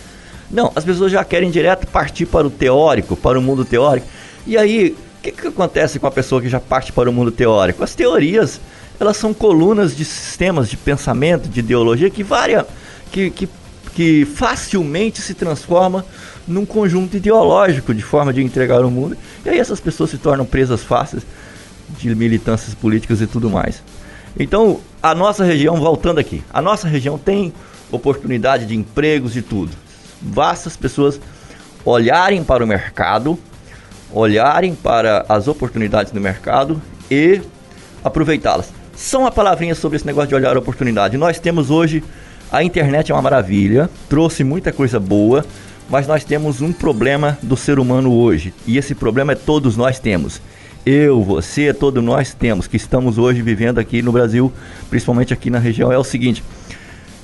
Não, 0.51 0.71
as 0.77 0.85
pessoas 0.85 1.11
já 1.11 1.25
querem 1.25 1.51
direto 1.51 1.87
partir 1.87 2.27
para 2.27 2.47
o 2.47 2.51
teórico, 2.51 3.17
para 3.17 3.39
o 3.39 3.43
mundo 3.43 3.65
teórico. 3.65 4.07
E 4.47 4.59
aí, 4.59 4.95
o 5.19 5.23
que, 5.23 5.33
que 5.33 5.47
acontece 5.47 5.99
com 5.99 6.07
a 6.07 6.11
pessoa 6.11 6.43
que 6.43 6.49
já 6.49 6.61
parte 6.61 6.93
para 6.93 7.09
o 7.09 7.13
mundo 7.13 7.33
teórico? 7.33 7.83
As 7.83 7.95
teorias, 7.95 8.61
elas 9.01 9.17
são 9.17 9.33
colunas 9.33 9.97
de 9.97 10.05
sistemas 10.05 10.69
de 10.69 10.77
pensamento, 10.77 11.49
de 11.49 11.61
ideologia 11.61 12.11
que 12.11 12.23
varia, 12.23 12.67
que, 13.11 13.31
que, 13.31 13.49
que 13.95 14.27
facilmente 14.27 15.23
se 15.23 15.33
transforma 15.33 16.05
num 16.47 16.67
conjunto 16.67 17.17
ideológico 17.17 17.95
de 17.95 18.03
forma 18.03 18.33
de 18.33 18.43
entregar 18.43 18.85
o 18.85 18.91
mundo. 18.91 19.17
E 19.45 19.49
aí 19.49 19.59
essas 19.59 19.81
pessoas 19.81 20.11
se 20.11 20.19
tornam 20.19 20.45
presas 20.45 20.83
fáceis 20.83 21.25
de 21.99 22.15
militâncias 22.15 22.75
políticas 22.75 23.21
e 23.21 23.27
tudo 23.27 23.51
mais. 23.51 23.83
Então, 24.39 24.81
a 25.03 25.15
nossa 25.15 25.45
região, 25.45 25.77
voltando 25.77 26.19
aqui, 26.19 26.43
a 26.53 26.63
nossa 26.63 26.89
região 26.89 27.19
tem 27.19 27.53
oportunidade 27.91 28.67
de 28.67 28.75
empregos 28.75 29.37
e 29.37 29.43
tudo. 29.43 29.73
Basta 30.21 30.69
as 30.69 30.77
pessoas 30.77 31.21
olharem 31.85 32.43
para 32.43 32.65
o 32.65 32.67
mercado, 32.67 33.39
olharem 34.13 34.75
para 34.75 35.25
as 35.29 35.49
oportunidades 35.49 36.13
do 36.13 36.21
mercado 36.21 36.81
e 37.11 37.43
aproveitá-las. 38.03 38.73
São 38.97 39.23
uma 39.23 39.33
palavrinha 39.33 39.75
sobre 39.75 39.97
esse 39.97 40.07
negócio 40.07 40.29
de 40.29 40.35
olhar 40.35 40.57
a 40.57 40.59
oportunidade. 40.59 41.17
Nós 41.17 41.39
temos 41.39 41.71
hoje, 41.71 42.03
a 42.51 42.63
internet 42.63 43.11
é 43.11 43.15
uma 43.15 43.23
maravilha, 43.23 43.91
trouxe 44.09 44.45
muita 44.45 44.73
coisa 44.73 45.01
boa, 45.01 45.45
mas 45.89 46.07
nós 46.07 46.25
temos 46.25 46.61
um 46.61 46.73
problema 46.73 47.39
do 47.43 47.57
ser 47.57 47.79
humano 47.79 48.13
hoje. 48.13 48.53
E 48.67 48.79
esse 48.79 48.95
problema 48.95 49.33
é 49.33 49.37
todos 49.37 49.77
nós 49.77 49.99
temos 49.99 50.41
eu, 50.85 51.23
você, 51.23 51.73
todos 51.73 52.03
nós 52.03 52.35
temos, 52.35 52.67
que 52.67 52.77
estamos 52.77 53.17
hoje 53.17 53.41
vivendo 53.41 53.79
aqui 53.79 54.03
no 54.03 54.11
Brasil, 54.11 54.53
principalmente 54.91 55.33
aqui 55.33 55.49
na 55.49 55.59
região, 55.59 55.93
é 55.93 55.99
o 55.99 56.03
seguinte: 56.03 56.43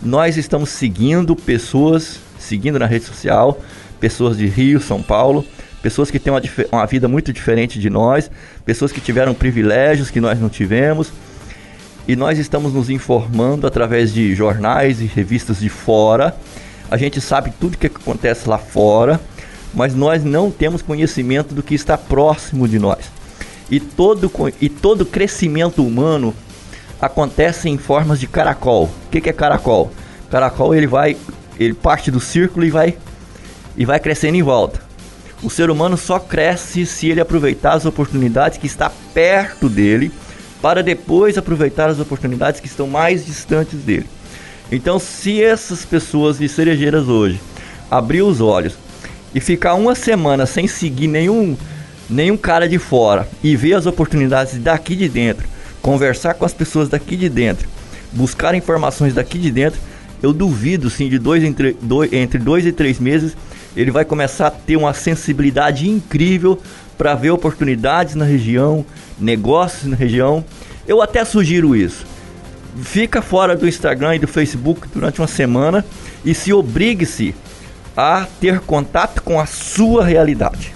nós 0.00 0.36
estamos 0.36 0.70
seguindo 0.70 1.34
pessoas, 1.34 2.20
seguindo 2.38 2.78
na 2.78 2.86
rede 2.86 3.04
social, 3.04 3.60
pessoas 3.98 4.36
de 4.36 4.46
Rio, 4.46 4.80
São 4.80 5.02
Paulo, 5.02 5.44
pessoas 5.82 6.08
que 6.08 6.20
têm 6.20 6.32
uma, 6.32 6.40
uma 6.70 6.86
vida 6.86 7.08
muito 7.08 7.32
diferente 7.32 7.80
de 7.80 7.90
nós, 7.90 8.30
pessoas 8.64 8.92
que 8.92 9.00
tiveram 9.00 9.34
privilégios 9.34 10.08
que 10.08 10.20
nós 10.20 10.40
não 10.40 10.48
tivemos, 10.48 11.12
e 12.06 12.14
nós 12.14 12.38
estamos 12.38 12.72
nos 12.72 12.88
informando 12.88 13.66
através 13.66 14.14
de 14.14 14.36
jornais 14.36 15.00
e 15.00 15.04
revistas 15.06 15.58
de 15.58 15.68
fora. 15.68 16.34
A 16.90 16.96
gente 16.96 17.20
sabe 17.20 17.52
tudo 17.60 17.74
o 17.74 17.78
que 17.78 17.86
acontece 17.86 18.48
lá 18.48 18.58
fora, 18.58 19.20
mas 19.74 19.94
nós 19.94 20.24
não 20.24 20.50
temos 20.50 20.80
conhecimento 20.80 21.54
do 21.54 21.62
que 21.62 21.74
está 21.74 21.98
próximo 21.98 22.66
de 22.66 22.78
nós. 22.78 23.10
E 23.70 23.78
todo, 23.78 24.30
e 24.60 24.68
todo 24.68 25.04
crescimento 25.04 25.84
humano 25.84 26.34
acontece 27.00 27.68
em 27.68 27.76
formas 27.76 28.18
de 28.18 28.26
caracol. 28.26 28.84
O 28.84 29.10
que, 29.10 29.20
que 29.20 29.28
é 29.28 29.32
caracol? 29.32 29.92
Caracol 30.30 30.74
ele 30.74 30.86
vai, 30.86 31.16
ele 31.60 31.74
parte 31.74 32.10
do 32.10 32.20
círculo 32.20 32.64
e 32.64 32.70
vai 32.70 32.96
e 33.76 33.84
vai 33.84 34.00
crescendo 34.00 34.36
em 34.36 34.42
volta. 34.42 34.80
O 35.42 35.50
ser 35.50 35.70
humano 35.70 35.96
só 35.96 36.18
cresce 36.18 36.84
se 36.84 37.08
ele 37.08 37.20
aproveitar 37.20 37.74
as 37.74 37.86
oportunidades 37.86 38.58
que 38.58 38.66
está 38.66 38.90
perto 39.14 39.68
dele, 39.68 40.10
para 40.60 40.82
depois 40.82 41.38
aproveitar 41.38 41.88
as 41.88 42.00
oportunidades 42.00 42.60
que 42.60 42.66
estão 42.66 42.88
mais 42.88 43.24
distantes 43.24 43.78
dele. 43.80 44.08
Então, 44.70 44.98
se 44.98 45.42
essas 45.42 45.84
pessoas 45.84 46.38
de 46.38 46.48
cerejeiras 46.48 47.08
hoje 47.08 47.40
abrir 47.90 48.22
os 48.22 48.40
olhos 48.40 48.74
e 49.34 49.40
ficar 49.40 49.74
uma 49.74 49.94
semana 49.94 50.46
sem 50.46 50.66
seguir 50.66 51.08
nenhum 51.08 51.56
nenhum 52.08 52.38
cara 52.38 52.66
de 52.66 52.78
fora 52.78 53.28
e 53.44 53.54
ver 53.54 53.74
as 53.74 53.84
oportunidades 53.84 54.58
daqui 54.58 54.96
de 54.96 55.08
dentro, 55.08 55.46
conversar 55.82 56.34
com 56.34 56.44
as 56.44 56.54
pessoas 56.54 56.88
daqui 56.88 57.16
de 57.16 57.28
dentro, 57.28 57.68
buscar 58.12 58.54
informações 58.54 59.12
daqui 59.12 59.38
de 59.38 59.50
dentro, 59.50 59.78
eu 60.22 60.32
duvido 60.32 60.88
sim 60.88 61.08
de 61.08 61.18
dois 61.18 61.44
entre 61.44 61.76
dois, 61.82 62.10
entre 62.12 62.38
dois 62.38 62.64
e 62.64 62.72
três 62.72 62.98
meses 62.98 63.36
ele 63.76 63.90
vai 63.90 64.04
começar 64.04 64.48
a 64.48 64.50
ter 64.50 64.76
uma 64.76 64.92
sensibilidade 64.92 65.88
incrível 65.88 66.58
para 66.96 67.14
ver 67.14 67.30
oportunidades 67.30 68.16
na 68.16 68.24
região, 68.24 68.84
negócios 69.18 69.84
na 69.84 69.94
região. 69.94 70.44
Eu 70.86 71.00
até 71.00 71.24
sugiro 71.24 71.76
isso. 71.76 72.04
Fica 72.82 73.22
fora 73.22 73.56
do 73.56 73.66
Instagram 73.66 74.16
e 74.16 74.18
do 74.18 74.28
Facebook 74.28 74.88
durante 74.88 75.20
uma 75.20 75.26
semana 75.26 75.84
e 76.24 76.34
se 76.34 76.52
obrigue-se 76.52 77.34
a 77.96 78.26
ter 78.40 78.60
contato 78.60 79.22
com 79.22 79.40
a 79.40 79.46
sua 79.46 80.04
realidade. 80.04 80.72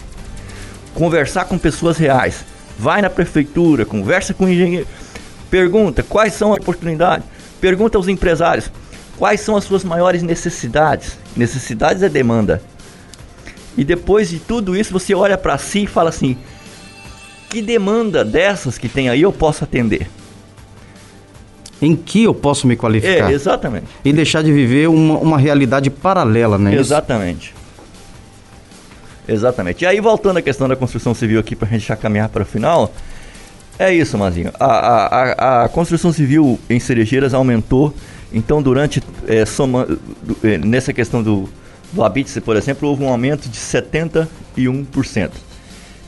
Conversar 0.95 1.45
com 1.45 1.59
pessoas 1.59 1.97
reais. 1.99 2.45
Vai 2.79 3.03
na 3.03 3.11
prefeitura, 3.11 3.85
conversa 3.85 4.35
com 4.35 4.45
o 4.45 4.49
engenheiro, 4.49 4.89
pergunta 5.51 6.03
quais 6.03 6.33
são 6.33 6.53
as 6.53 6.59
oportunidades, 6.59 7.27
pergunta 7.61 7.97
aos 7.97 8.09
empresários 8.09 8.71
quais 9.23 9.41
são 9.41 9.57
as 9.57 9.63
suas 9.63 9.85
maiores 9.85 10.21
necessidades. 10.21 11.17
Necessidades 11.37 12.03
é 12.03 12.09
demanda. 12.09 12.61
E 13.77 13.85
depois 13.85 14.29
de 14.29 14.41
tudo 14.41 14.77
isso, 14.77 14.93
você 14.93 15.15
olha 15.15 15.39
para 15.39 15.57
si 15.59 15.85
e 15.85 15.87
fala 15.87 16.09
assim: 16.09 16.37
que 17.49 17.63
demanda 17.63 18.25
dessas 18.25 18.79
que 18.79 18.89
tem 18.89 19.09
aí 19.09 19.23
eu 19.23 19.33
posso 19.33 19.63
atender? 19.63 20.11
Em 21.83 21.97
que 21.97 22.23
eu 22.23 22.33
posso 22.33 22.67
me 22.67 22.77
qualificar? 22.77 23.29
É, 23.29 23.35
exatamente. 23.35 23.87
E 24.05 24.13
deixar 24.13 24.43
de 24.43 24.53
viver 24.53 24.89
uma, 24.89 25.19
uma 25.19 25.37
realidade 25.37 25.91
paralela, 25.91 26.57
né? 26.57 26.77
Exatamente. 26.77 27.53
Exatamente. 29.27 29.83
E 29.83 29.87
aí, 29.87 30.01
voltando 30.01 30.37
à 30.37 30.43
questão 30.43 30.69
da 30.69 30.77
construção 30.77 31.13
civil 31.13 31.41
aqui, 31.41 31.57
para 31.57 31.69
a 31.69 31.71
gente 31.73 31.87
já 31.87 31.97
caminhar 31.97 32.29
para 32.29 32.45
o 32.45 32.47
final, 32.47 32.93
é 33.79 33.93
isso, 33.93 34.17
Mazinho. 34.17 34.53
A, 34.61 34.67
a, 34.67 35.07
a, 35.07 35.65
a, 35.65 35.69
construção 35.69 36.13
civil 36.13 36.59
em 36.71 36.79
Cerejeiras 36.79 37.35
aumentou. 37.35 37.93
Então, 38.33 38.63
durante, 38.63 39.03
é, 39.27 39.45
soma, 39.45 39.87
é, 40.45 40.59
nessa 40.59 40.93
questão 40.93 41.21
do, 41.21 41.49
do 41.93 42.05
Habite, 42.05 42.41
por 42.41 42.57
exemplo, 42.57 42.89
houve 42.89 43.03
um 43.03 43.09
aumento 43.09 43.49
de 43.49 43.59
71%. 43.59 45.31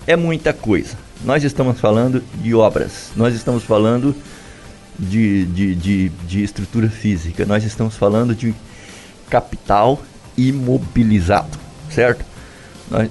É 0.07 0.15
muita 0.15 0.53
coisa. 0.53 0.97
Nós 1.25 1.43
estamos 1.43 1.81
falando 1.81 2.23
de 2.37 2.55
obras, 2.55 3.11
nós 3.17 3.35
estamos 3.35 3.65
falando 3.65 4.15
de, 4.99 5.45
de, 5.47 5.75
de, 5.75 6.09
de 6.09 6.43
estrutura 6.43 6.89
física, 6.89 7.45
nós 7.45 7.65
estamos 7.65 7.97
falando 7.97 8.35
de 8.35 8.55
capital 9.29 10.01
imobilizado, 10.37 11.59
certo? 11.91 12.25
Nós, 12.91 13.11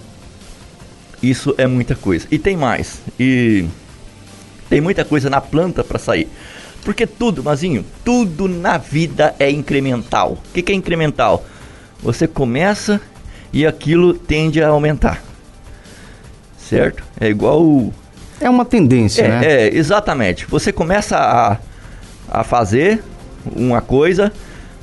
isso 1.22 1.56
é 1.58 1.68
muita 1.68 1.96
coisa. 1.96 2.28
E 2.30 2.38
tem 2.38 2.58
mais. 2.58 3.02
E 3.20 3.66
tem 4.70 4.82
muita 4.82 5.06
coisa 5.06 5.30
na 5.30 5.40
planta 5.40 5.84
para 5.84 5.98
sair. 5.98 6.28
Porque 6.84 7.08
tudo, 7.08 7.44
Mazinho, 7.44 7.86
tudo 8.04 8.48
na 8.48 8.78
vida 8.78 9.34
é 9.40 9.50
incremental. 9.50 10.34
O 10.34 10.54
que, 10.54 10.62
que 10.62 10.72
é 10.72 10.76
incremental? 10.76 11.46
você 12.04 12.28
começa 12.28 13.02
e 13.52 13.66
aquilo 13.66 14.14
tende 14.14 14.62
a 14.62 14.68
aumentar. 14.68 15.24
Certo? 16.58 17.04
É 17.20 17.30
igual. 17.30 17.92
É 18.42 18.50
uma 18.50 18.66
tendência, 18.66 19.24
é, 19.24 19.28
né? 19.30 19.46
É, 19.46 19.76
exatamente. 19.76 20.46
Você 20.48 20.72
começa 20.72 21.18
a, 21.18 21.58
a 22.30 22.44
fazer 22.44 23.04
uma 23.56 23.82
coisa 23.82 24.32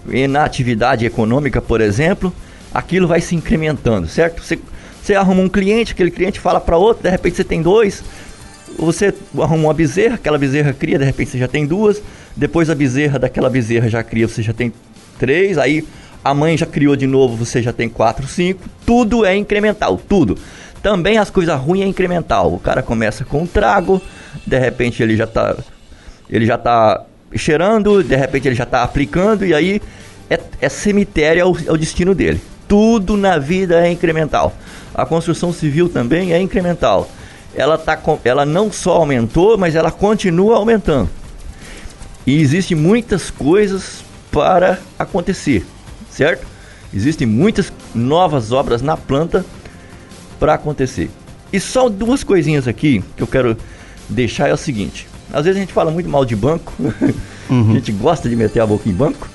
e 0.09 0.27
na 0.27 0.45
atividade 0.45 1.05
econômica, 1.05 1.61
por 1.61 1.81
exemplo, 1.81 2.33
aquilo 2.73 3.07
vai 3.07 3.21
se 3.21 3.35
incrementando, 3.35 4.07
certo? 4.09 4.43
Você, 4.43 4.59
você 5.03 5.15
arruma 5.15 5.43
um 5.43 5.49
cliente, 5.49 5.93
aquele 5.93 6.11
cliente 6.11 6.41
fala 6.41 6.61
para 6.61 6.77
outro, 6.77 7.03
de 7.03 7.11
repente 7.11 7.37
você 7.37 7.45
tem 7.45 7.63
dois. 7.63 8.03
Você 8.79 9.13
arruma 9.39 9.65
uma 9.65 9.75
bezerra, 9.75 10.15
aquela 10.15 10.39
bezerra 10.39 10.73
cria, 10.73 10.99
de 10.99 11.05
repente 11.05 11.31
você 11.31 11.39
já 11.39 11.49
tem 11.49 11.67
duas. 11.67 12.03
Depois 12.37 12.71
a 12.71 12.75
bezerra 12.75 13.19
daquela 13.19 13.51
bezerra 13.51 13.89
já 13.89 14.03
cria, 14.03 14.27
você 14.27 14.43
já 14.43 14.53
tem 14.53 14.73
três. 15.19 15.59
Aí 15.59 15.87
a 16.25 16.33
mãe 16.35 16.57
já 16.57 16.67
criou 16.67 16.97
de 16.97 17.07
novo, 17.07 17.37
você 17.37 17.63
já 17.63 17.73
tem 17.73 17.89
4, 17.89 18.27
5, 18.27 18.63
tudo 18.87 19.25
é 19.25 19.35
incremental, 19.37 20.01
tudo. 20.09 20.37
Também 20.83 21.19
as 21.19 21.31
coisas 21.31 21.59
ruins 21.59 21.83
é 21.83 21.87
incremental. 21.87 22.53
O 22.53 22.59
cara 22.59 22.83
começa 22.83 23.25
com 23.25 23.43
um 23.43 23.47
trago, 23.47 24.01
de 24.47 24.59
repente 24.59 25.03
ele 25.03 25.17
já 25.17 25.27
tá 25.27 25.57
ele 26.29 26.47
já 26.47 26.57
tá 26.57 27.05
cheirando, 27.35 28.03
de 28.03 28.17
repente 28.17 28.49
ele 28.49 28.55
já 28.55 28.67
tá 28.67 28.83
aplicando 28.83 29.45
e 29.45 29.55
aí 29.55 29.81
é, 30.29 30.41
é 30.61 30.69
cemitério, 30.69 31.41
é 31.41 31.45
o, 31.45 31.57
é 31.67 31.73
o 31.73 31.77
destino 31.77 32.15
dele. 32.15 32.41
Tudo 32.69 33.17
na 33.17 33.39
vida 33.39 33.85
é 33.85 33.91
incremental. 33.91 34.55
A 34.95 35.05
construção 35.05 35.53
civil 35.53 35.89
também 35.89 36.33
é 36.33 36.41
incremental. 36.41 37.11
Ela, 37.55 37.77
tá, 37.77 37.99
ela 38.25 38.45
não 38.45 38.71
só 38.71 38.93
aumentou, 38.93 39.59
mas 39.59 39.75
ela 39.75 39.91
continua 39.91 40.57
aumentando. 40.57 41.11
E 42.27 42.41
existem 42.41 42.77
muitas 42.77 43.31
coisas 43.31 44.05
para 44.31 44.79
acontecer 44.99 45.65
certo? 46.11 46.47
Existem 46.93 47.27
muitas 47.27 47.73
novas 47.95 48.53
obras 48.53 48.83
na 48.83 48.97
planta 48.97 49.45
para 50.39 50.55
acontecer. 50.55 51.11
E 51.53 51.61
só 51.61 51.89
duas 51.89 52.25
coisinhas 52.25 52.67
aqui 52.67 53.03
que 53.17 53.23
eu 53.23 53.27
quero 53.27 53.57
deixar 54.09 54.49
é 54.49 54.53
o 54.53 54.57
seguinte: 54.57 55.09
às 55.33 55.45
vezes 55.45 55.57
a 55.57 55.61
gente 55.61 55.73
fala 55.73 55.91
muito 55.91 56.09
mal 56.09 56.25
de 56.25 56.37
banco, 56.37 56.73
uhum. 57.49 57.71
a 57.71 57.75
gente 57.75 57.93
gosta 57.93 58.29
de 58.29 58.37
meter 58.37 58.61
a 58.61 58.67
boca 58.67 58.89
em 58.89 58.93
banco. 58.93 59.29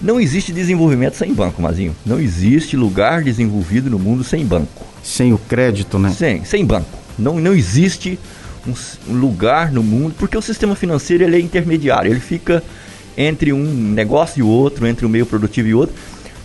Não 0.00 0.18
existe 0.18 0.52
desenvolvimento 0.52 1.14
sem 1.14 1.32
banco, 1.34 1.60
Mazinho. 1.60 1.94
Não 2.06 2.18
existe 2.18 2.74
lugar 2.74 3.22
desenvolvido 3.22 3.90
no 3.90 3.98
mundo 3.98 4.24
sem 4.24 4.46
banco. 4.46 4.86
Sem 5.02 5.32
o 5.32 5.38
crédito, 5.38 5.98
né? 5.98 6.10
Sem, 6.10 6.42
sem 6.44 6.64
banco. 6.64 6.88
Não, 7.18 7.38
não 7.38 7.52
existe 7.52 8.18
um, 8.66 9.12
um 9.12 9.18
lugar 9.18 9.70
no 9.70 9.82
mundo, 9.82 10.14
porque 10.18 10.36
o 10.38 10.42
sistema 10.42 10.74
financeiro 10.74 11.24
ele 11.24 11.36
é 11.36 11.40
intermediário, 11.40 12.10
ele 12.10 12.20
fica 12.20 12.62
entre 13.16 13.52
um 13.52 13.62
negócio 13.62 14.40
e 14.40 14.42
outro, 14.42 14.86
entre 14.86 15.04
um 15.04 15.08
meio 15.08 15.26
produtivo 15.26 15.68
e 15.68 15.74
outro. 15.74 15.94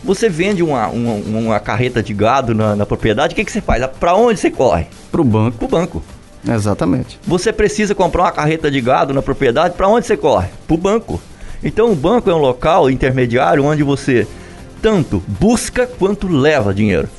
Você 0.04 0.30
vende 0.30 0.62
uma, 0.62 0.88
uma, 0.88 1.14
uma 1.14 1.60
carreta 1.60 2.04
de 2.04 2.14
gado 2.14 2.54
na, 2.54 2.76
na 2.76 2.86
propriedade, 2.86 3.34
o 3.34 3.36
que, 3.36 3.46
que 3.46 3.52
você 3.52 3.62
faz? 3.62 3.86
Para 4.00 4.16
onde 4.16 4.40
você 4.40 4.52
corre? 4.52 4.86
Para 5.12 5.22
o 5.22 5.24
banco. 5.24 5.58
Para 5.58 5.66
o 5.66 5.70
banco. 5.70 6.04
Exatamente. 6.48 7.20
Você 7.26 7.52
precisa 7.52 7.96
comprar 7.96 8.24
uma 8.24 8.32
carreta 8.32 8.70
de 8.70 8.80
gado 8.80 9.14
na 9.14 9.22
propriedade, 9.22 9.76
para 9.76 9.88
onde 9.88 10.06
você 10.06 10.16
corre? 10.16 10.50
Para 10.68 10.76
o 10.76 10.78
banco. 10.78 11.22
Então 11.64 11.92
o 11.92 11.96
banco 11.96 12.30
é 12.30 12.36
um 12.36 12.40
local 12.40 12.90
intermediário 12.90 13.64
onde 13.66 13.82
você 13.82 14.28
tanto 14.82 15.24
busca 15.28 15.88
quanto 15.88 16.28
leva 16.28 16.74
dinheiro. 16.74 17.10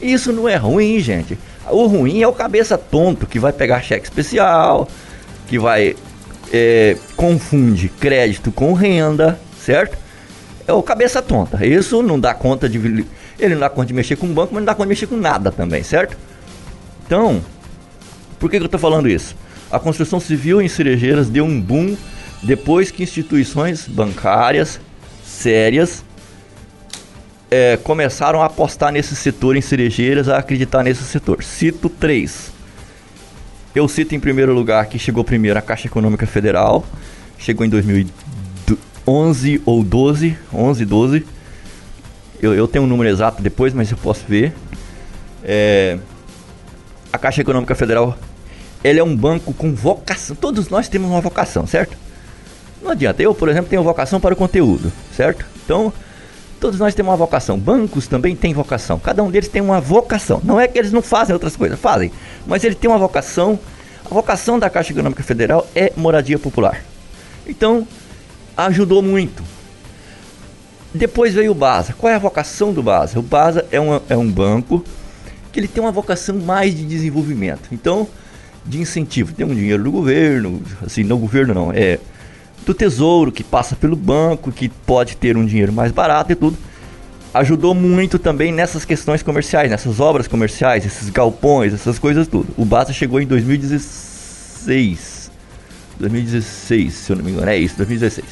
Isso 0.00 0.32
não 0.32 0.48
é 0.48 0.56
ruim, 0.56 0.98
gente. 0.98 1.38
O 1.70 1.86
ruim 1.86 2.22
é 2.22 2.28
o 2.28 2.32
cabeça 2.32 2.76
tonto 2.76 3.26
que 3.26 3.38
vai 3.38 3.52
pegar 3.52 3.80
cheque 3.80 4.04
especial, 4.04 4.88
que 5.46 5.58
vai 5.58 5.94
é, 6.52 6.96
confunde 7.16 7.88
crédito 7.88 8.52
com 8.52 8.72
renda, 8.72 9.38
certo? 9.58 9.96
É 10.66 10.72
o 10.72 10.82
cabeça 10.82 11.22
tonta. 11.22 11.64
Isso 11.64 12.02
não 12.02 12.18
dá 12.18 12.34
conta 12.34 12.68
de. 12.68 13.06
Ele 13.38 13.54
não 13.54 13.60
dá 13.60 13.70
conta 13.70 13.86
de 13.86 13.94
mexer 13.94 14.16
com 14.16 14.26
o 14.26 14.30
banco, 14.30 14.52
mas 14.52 14.60
não 14.60 14.66
dá 14.66 14.74
conta 14.74 14.86
de 14.86 14.88
mexer 14.88 15.06
com 15.06 15.16
nada 15.16 15.52
também, 15.52 15.82
certo? 15.82 16.16
Então, 17.06 17.40
por 18.38 18.50
que, 18.50 18.56
que 18.56 18.62
eu 18.62 18.66
estou 18.66 18.80
falando 18.80 19.08
isso? 19.08 19.34
A 19.70 19.78
construção 19.78 20.20
civil 20.20 20.60
em 20.62 20.68
Cerejeiras 20.68 21.28
deu 21.28 21.44
um 21.44 21.60
boom 21.60 21.96
depois 22.42 22.90
que 22.90 23.02
instituições 23.02 23.88
bancárias 23.88 24.80
sérias 25.24 26.04
é, 27.50 27.76
começaram 27.76 28.42
a 28.42 28.46
apostar 28.46 28.92
nesse 28.92 29.16
setor 29.16 29.56
em 29.56 29.60
Cerejeiras, 29.60 30.28
a 30.28 30.38
acreditar 30.38 30.82
nesse 30.82 31.04
setor. 31.04 31.42
Cito 31.42 31.88
três. 31.88 32.52
Eu 33.74 33.88
cito 33.88 34.14
em 34.14 34.20
primeiro 34.20 34.54
lugar 34.54 34.86
que 34.86 34.98
chegou 34.98 35.22
primeiro 35.22 35.58
a 35.58 35.62
Caixa 35.62 35.86
Econômica 35.86 36.26
Federal, 36.26 36.84
chegou 37.38 37.64
em 37.64 37.68
2011 37.68 39.62
ou 39.64 39.84
12, 39.84 40.38
11, 40.52 40.84
12. 40.84 41.26
Eu, 42.40 42.54
eu 42.54 42.68
tenho 42.68 42.84
um 42.84 42.88
número 42.88 43.10
exato 43.10 43.42
depois, 43.42 43.74
mas 43.74 43.90
eu 43.90 43.96
posso 43.98 44.24
ver. 44.26 44.52
É, 45.44 45.98
a 47.16 47.18
Caixa 47.18 47.40
Econômica 47.40 47.74
Federal, 47.74 48.16
ele 48.84 49.00
é 49.00 49.04
um 49.04 49.16
banco 49.16 49.52
com 49.52 49.74
vocação. 49.74 50.36
Todos 50.36 50.68
nós 50.68 50.88
temos 50.88 51.10
uma 51.10 51.20
vocação, 51.20 51.66
certo? 51.66 51.96
Não 52.80 52.90
adianta. 52.90 53.22
Eu, 53.22 53.34
por 53.34 53.48
exemplo, 53.48 53.68
tenho 53.68 53.82
vocação 53.82 54.20
para 54.20 54.34
o 54.34 54.36
conteúdo, 54.36 54.92
certo? 55.16 55.44
Então, 55.64 55.92
todos 56.60 56.78
nós 56.78 56.94
temos 56.94 57.10
uma 57.10 57.16
vocação. 57.16 57.58
Bancos 57.58 58.06
também 58.06 58.36
têm 58.36 58.52
vocação. 58.52 58.98
Cada 58.98 59.22
um 59.22 59.30
deles 59.30 59.48
tem 59.48 59.62
uma 59.62 59.80
vocação. 59.80 60.40
Não 60.44 60.60
é 60.60 60.68
que 60.68 60.78
eles 60.78 60.92
não 60.92 61.02
fazem 61.02 61.32
outras 61.32 61.56
coisas, 61.56 61.80
fazem 61.80 62.12
mas 62.46 62.62
ele 62.62 62.74
tem 62.74 62.88
uma 62.88 62.98
vocação. 62.98 63.58
A 64.04 64.14
vocação 64.14 64.58
da 64.58 64.70
Caixa 64.70 64.92
Econômica 64.92 65.22
Federal 65.22 65.66
é 65.74 65.92
moradia 65.96 66.38
popular. 66.38 66.84
Então, 67.46 67.88
ajudou 68.56 69.02
muito. 69.02 69.42
Depois 70.94 71.34
veio 71.34 71.50
o 71.50 71.54
BASA. 71.54 71.94
Qual 71.98 72.12
é 72.12 72.14
a 72.14 72.18
vocação 72.18 72.72
do 72.72 72.82
BASA? 72.82 73.18
O 73.18 73.22
BASA 73.22 73.66
é 73.72 73.80
um, 73.80 74.00
é 74.08 74.16
um 74.16 74.30
banco 74.30 74.84
que 75.56 75.60
ele 75.60 75.68
tem 75.68 75.82
uma 75.82 75.90
vocação 75.90 76.36
mais 76.36 76.76
de 76.76 76.84
desenvolvimento. 76.84 77.70
Então, 77.72 78.06
de 78.66 78.78
incentivo. 78.78 79.32
Tem 79.32 79.46
um 79.46 79.54
dinheiro 79.54 79.82
do 79.82 79.90
governo, 79.90 80.62
assim, 80.84 81.02
não 81.02 81.18
governo 81.18 81.54
não, 81.54 81.72
é 81.72 81.98
do 82.66 82.74
tesouro 82.74 83.32
que 83.32 83.42
passa 83.42 83.74
pelo 83.74 83.96
banco, 83.96 84.52
que 84.52 84.68
pode 84.68 85.16
ter 85.16 85.34
um 85.34 85.46
dinheiro 85.46 85.72
mais 85.72 85.92
barato 85.92 86.32
e 86.32 86.34
tudo 86.34 86.58
ajudou 87.32 87.74
muito 87.74 88.18
também 88.18 88.52
nessas 88.52 88.84
questões 88.84 89.22
comerciais, 89.22 89.70
nessas 89.70 89.98
obras 89.98 90.28
comerciais, 90.28 90.84
esses 90.84 91.08
galpões, 91.08 91.72
essas 91.72 91.98
coisas 91.98 92.28
tudo. 92.28 92.52
O 92.56 92.64
Basta 92.64 92.92
chegou 92.92 93.20
em 93.20 93.26
2016. 93.26 95.30
2016, 95.98 96.92
se 96.92 97.12
eu 97.12 97.16
não 97.16 97.24
me 97.24 97.32
engano, 97.32 97.48
é 97.48 97.56
isso, 97.56 97.76
2016. 97.76 98.26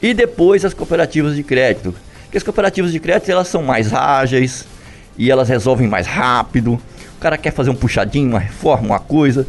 E 0.00 0.12
depois 0.12 0.64
as 0.64 0.74
cooperativas 0.74 1.36
de 1.36 1.44
crédito. 1.44 1.94
Que 2.30 2.38
as 2.38 2.42
cooperativas 2.42 2.92
de 2.92 2.98
crédito 2.98 3.30
elas 3.30 3.48
são 3.48 3.62
mais 3.62 3.92
ágeis, 3.92 4.66
e 5.16 5.30
elas 5.30 5.48
resolvem 5.48 5.88
mais 5.88 6.06
rápido. 6.06 6.74
O 7.16 7.20
cara 7.20 7.38
quer 7.38 7.52
fazer 7.52 7.70
um 7.70 7.74
puxadinho, 7.74 8.30
uma 8.30 8.38
reforma, 8.38 8.86
uma 8.86 8.98
coisa. 9.00 9.46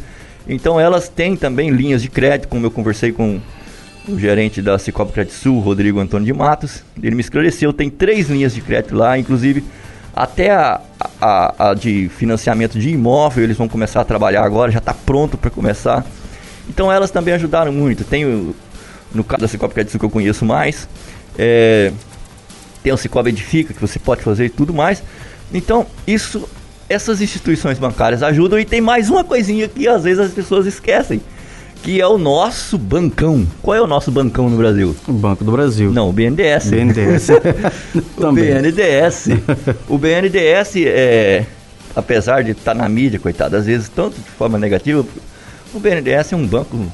Então 0.48 0.78
elas 0.78 1.08
têm 1.08 1.36
também 1.36 1.70
linhas 1.70 2.02
de 2.02 2.08
crédito, 2.08 2.48
como 2.48 2.66
eu 2.66 2.70
conversei 2.70 3.12
com 3.12 3.40
o 4.08 4.18
gerente 4.18 4.60
da 4.60 4.78
Cicobi 4.78 5.12
Crédito 5.12 5.34
Sul, 5.34 5.60
Rodrigo 5.60 5.98
Antônio 5.98 6.26
de 6.26 6.32
Matos. 6.32 6.84
Ele 7.02 7.14
me 7.14 7.20
esclareceu, 7.20 7.72
tem 7.72 7.88
três 7.88 8.28
linhas 8.28 8.54
de 8.54 8.60
crédito 8.60 8.94
lá, 8.94 9.18
inclusive 9.18 9.64
até 10.14 10.52
a, 10.52 10.80
a, 11.20 11.70
a 11.70 11.74
de 11.74 12.08
financiamento 12.08 12.78
de 12.78 12.90
imóvel, 12.90 13.42
eles 13.42 13.56
vão 13.56 13.66
começar 13.66 14.00
a 14.00 14.04
trabalhar 14.04 14.44
agora, 14.44 14.70
já 14.70 14.78
está 14.78 14.94
pronto 14.94 15.36
para 15.36 15.50
começar. 15.50 16.04
Então 16.68 16.90
elas 16.90 17.10
também 17.10 17.34
ajudaram 17.34 17.72
muito. 17.72 18.04
Tem 18.04 18.24
o, 18.24 18.54
no 19.12 19.24
caso 19.24 19.40
da 19.40 19.48
Cicobi 19.48 19.74
Crédito 19.74 19.92
Sul 19.92 20.00
que 20.00 20.06
eu 20.06 20.10
conheço 20.10 20.44
mais, 20.44 20.88
é, 21.36 21.92
tem 22.82 22.92
o 22.92 22.96
Cicobi 22.96 23.30
Edifica 23.30 23.74
que 23.74 23.80
você 23.80 23.98
pode 23.98 24.22
fazer 24.22 24.44
e 24.44 24.50
tudo 24.50 24.72
mais. 24.72 25.02
Então 25.54 25.86
isso, 26.06 26.46
essas 26.88 27.22
instituições 27.22 27.78
bancárias 27.78 28.22
ajudam 28.22 28.58
e 28.58 28.64
tem 28.64 28.80
mais 28.80 29.08
uma 29.08 29.24
coisinha 29.24 29.68
que 29.68 29.88
às 29.88 30.02
vezes 30.02 30.18
as 30.18 30.32
pessoas 30.32 30.66
esquecem 30.66 31.22
que 31.84 32.00
é 32.00 32.06
o 32.06 32.16
nosso 32.16 32.78
bancão. 32.78 33.46
Qual 33.60 33.76
é 33.76 33.80
o 33.80 33.86
nosso 33.86 34.10
bancão 34.10 34.48
no 34.48 34.56
Brasil? 34.56 34.96
O 35.06 35.12
Banco 35.12 35.44
do 35.44 35.52
Brasil. 35.52 35.92
Não, 35.92 36.08
o 36.08 36.12
BNDES. 36.14 36.70
BNDES. 36.70 37.28
o 38.16 38.32
BNDES. 38.32 39.28
o 39.86 39.98
BNDES, 39.98 40.76
é, 40.76 41.44
apesar 41.94 42.42
de 42.42 42.52
estar 42.52 42.72
tá 42.72 42.74
na 42.74 42.88
mídia, 42.88 43.18
coitado, 43.18 43.54
às 43.54 43.66
vezes 43.66 43.90
tanto 43.90 44.18
de 44.18 44.30
forma 44.30 44.58
negativa, 44.58 45.04
o 45.74 45.78
BNDES 45.78 46.32
é 46.32 46.36
um 46.36 46.46
banco 46.46 46.90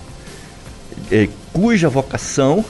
é, 1.13 1.29
cuja 1.53 1.89
vocação 1.89 2.65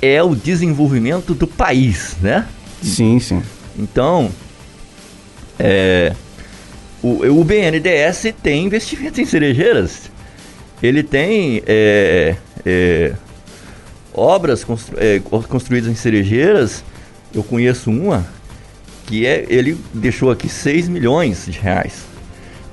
é 0.00 0.22
o 0.22 0.34
desenvolvimento 0.34 1.34
do 1.34 1.46
país, 1.46 2.16
né? 2.22 2.46
Sim, 2.82 3.20
sim. 3.20 3.42
Então, 3.78 4.30
é, 5.58 6.12
o, 7.02 7.40
o 7.40 7.44
BNDES 7.44 8.34
tem 8.42 8.64
investimentos 8.64 9.18
em 9.18 9.26
cerejeiras 9.26 10.12
ele 10.82 11.02
tem 11.02 11.62
é, 11.64 12.34
é, 12.66 13.12
obras 14.12 14.64
constru, 14.64 14.96
é, 14.98 15.20
construídas 15.48 15.88
em 15.88 15.94
cerejeiras. 15.94 16.82
Eu 17.32 17.44
conheço 17.44 17.88
uma 17.90 18.26
que 19.06 19.24
é, 19.24 19.46
ele 19.48 19.78
deixou 19.94 20.30
aqui 20.30 20.48
6 20.48 20.88
milhões 20.88 21.46
de 21.46 21.58
reais 21.58 22.04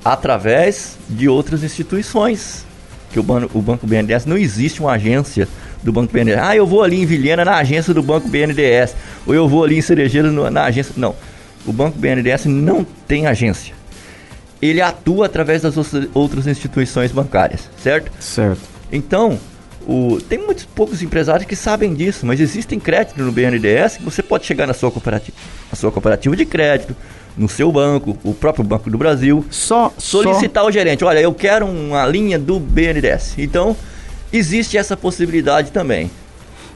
através 0.04 0.98
de 1.08 1.28
outras 1.28 1.62
instituições. 1.62 2.66
Que 3.12 3.18
o, 3.18 3.22
ban 3.22 3.48
o 3.54 3.62
Banco 3.62 3.86
BNDES 3.86 4.26
não 4.26 4.36
existe 4.36 4.80
uma 4.80 4.92
agência 4.92 5.48
do 5.82 5.92
Banco 5.92 6.12
BNDES. 6.12 6.38
Ah, 6.38 6.56
eu 6.56 6.66
vou 6.66 6.82
ali 6.82 7.00
em 7.00 7.06
Vilhena 7.06 7.44
na 7.44 7.56
agência 7.56 7.94
do 7.94 8.02
Banco 8.02 8.28
BNDES. 8.28 8.96
Ou 9.24 9.34
eu 9.34 9.48
vou 9.48 9.64
ali 9.64 9.78
em 9.78 9.82
Cerejeiras 9.82 10.32
na 10.32 10.64
agência. 10.64 10.94
Não. 10.96 11.14
O 11.66 11.72
Banco 11.72 11.98
BNDES 11.98 12.46
não 12.46 12.86
tem 13.06 13.26
agência 13.26 13.80
ele 14.60 14.80
atua 14.80 15.26
através 15.26 15.62
das 15.62 15.74
outras 16.14 16.46
instituições 16.46 17.10
bancárias, 17.10 17.68
certo? 17.82 18.10
Certo. 18.20 18.60
Então, 18.92 19.38
o, 19.86 20.18
tem 20.28 20.38
muitos 20.38 20.64
poucos 20.64 21.02
empresários 21.02 21.46
que 21.46 21.56
sabem 21.56 21.94
disso, 21.94 22.26
mas 22.26 22.40
existem 22.40 22.78
créditos 22.78 23.24
no 23.24 23.32
BNDES 23.32 23.96
que 23.96 24.02
você 24.02 24.22
pode 24.22 24.44
chegar 24.44 24.66
na 24.66 24.74
sua 24.74 24.90
cooperativa, 24.90 25.36
na 25.70 25.76
sua 25.76 25.90
cooperativa 25.90 26.36
de 26.36 26.44
crédito, 26.44 26.94
no 27.36 27.48
seu 27.48 27.72
banco, 27.72 28.18
o 28.22 28.34
próprio 28.34 28.64
Banco 28.64 28.90
do 28.90 28.98
Brasil, 28.98 29.44
só 29.50 29.94
solicitar 29.96 30.62
só... 30.62 30.66
ao 30.66 30.72
gerente, 30.72 31.04
olha, 31.04 31.20
eu 31.20 31.32
quero 31.32 31.64
uma 31.64 32.04
linha 32.04 32.38
do 32.38 32.58
BNDES. 32.60 33.36
Então, 33.38 33.74
existe 34.30 34.76
essa 34.76 34.96
possibilidade 34.96 35.70
também. 35.70 36.10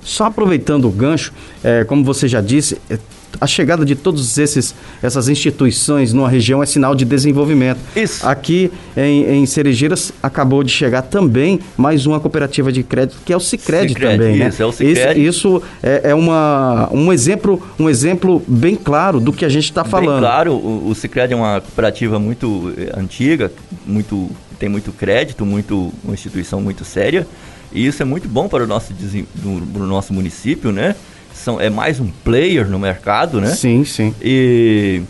Só 0.01 0.25
aproveitando 0.25 0.87
o 0.87 0.91
gancho, 0.91 1.33
é, 1.63 1.85
como 1.85 2.05
você 2.05 2.29
já 2.29 2.41
disse, 2.41 2.79
é, 2.89 2.99
a 3.41 3.47
chegada 3.47 3.85
de 3.85 3.95
todas 3.95 4.39
essas 4.39 5.29
instituições 5.29 6.13
numa 6.13 6.29
região 6.29 6.63
é 6.63 6.67
sinal 6.67 6.95
de 6.95 7.05
desenvolvimento. 7.05 7.79
Isso. 7.95 8.27
Aqui 8.27 8.71
em, 8.97 9.43
em 9.43 9.47
Cerejeiras 9.47 10.13
acabou 10.23 10.63
de 10.63 10.71
chegar 10.71 11.03
também 11.03 11.61
mais 11.77 12.07
uma 12.07 12.21
cooperativa 12.21 12.71
de 12.73 12.83
crédito, 12.83 13.19
que 13.25 13.33
é 13.33 13.37
o 13.37 13.41
Cicred, 13.41 13.95
também, 13.95 14.37
né? 14.37 14.49
Isso, 14.49 14.63
é 14.63 14.67
o 14.67 14.73
Cicred. 14.73 15.27
Isso, 15.27 15.49
isso 15.49 15.63
é, 15.83 16.11
é, 16.11 16.15
uma, 16.15 16.89
um, 16.93 17.13
exemplo, 17.13 17.63
um 17.79 17.89
exemplo 17.89 18.43
bem 18.47 18.77
claro 18.77 19.21
do 19.21 19.33
que 19.33 19.45
a 19.45 19.49
gente 19.49 19.65
está 19.65 19.85
falando. 19.85 20.21
Bem 20.21 20.21
claro, 20.21 20.53
o, 20.53 20.89
o 20.89 20.95
Cicred 20.95 21.33
é 21.33 21.37
uma 21.37 21.61
cooperativa 21.61 22.19
muito 22.19 22.73
eh, 22.77 22.93
antiga, 22.97 23.51
muito, 23.87 24.31
tem 24.59 24.69
muito 24.69 24.93
crédito, 24.93 25.45
muito, 25.45 25.93
uma 26.03 26.15
instituição 26.15 26.61
muito 26.61 26.85
séria. 26.85 27.27
E 27.73 27.87
isso 27.87 28.01
é 28.01 28.05
muito 28.05 28.29
bom 28.29 28.49
para 28.49 28.63
o 28.63 28.67
nosso, 28.67 28.95
para 28.95 29.83
o 29.83 29.87
nosso 29.87 30.13
município, 30.15 30.71
né? 30.71 30.95
São, 31.35 31.61
é 31.61 31.69
mais 31.69 32.01
um 32.01 32.09
player 32.23 32.69
no 32.69 32.79
mercado, 32.79 33.41
né? 33.41 33.51
Sim, 33.51 33.85
sim. 33.85 34.15
E 34.23 35.03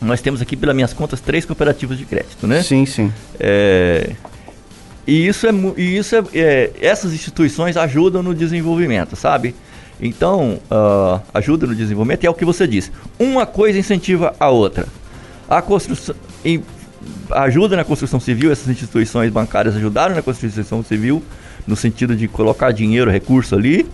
nós 0.00 0.20
temos 0.20 0.40
aqui, 0.40 0.56
pelas 0.56 0.74
minhas 0.74 0.92
contas, 0.92 1.20
três 1.20 1.44
cooperativas 1.44 1.98
de 1.98 2.04
crédito, 2.04 2.46
né? 2.46 2.62
Sim, 2.62 2.86
sim. 2.86 3.12
É, 3.38 4.12
e 5.06 5.26
isso 5.26 5.46
é, 5.46 5.50
e 5.76 5.96
isso 5.98 6.14
é, 6.14 6.22
é, 6.32 6.70
essas 6.80 7.12
instituições 7.12 7.76
ajudam 7.76 8.22
no 8.22 8.34
desenvolvimento, 8.34 9.16
sabe? 9.16 9.54
Então, 10.00 10.58
uh, 10.70 11.20
ajuda 11.34 11.66
no 11.66 11.74
desenvolvimento 11.74 12.24
e 12.24 12.26
é 12.26 12.30
o 12.30 12.34
que 12.34 12.44
você 12.44 12.66
disse. 12.66 12.90
Uma 13.18 13.44
coisa 13.44 13.78
incentiva 13.78 14.34
a 14.40 14.48
outra. 14.48 14.86
A 15.46 15.60
construção, 15.60 16.14
em, 16.42 16.62
ajuda 17.32 17.76
na 17.76 17.84
construção 17.84 18.18
civil, 18.18 18.50
essas 18.50 18.68
instituições 18.68 19.30
bancárias 19.30 19.76
ajudaram 19.76 20.14
na 20.14 20.22
construção 20.22 20.82
civil, 20.82 21.22
no 21.66 21.76
sentido 21.76 22.16
de 22.16 22.26
colocar 22.26 22.70
dinheiro, 22.72 23.10
recurso 23.10 23.54
ali 23.54 23.86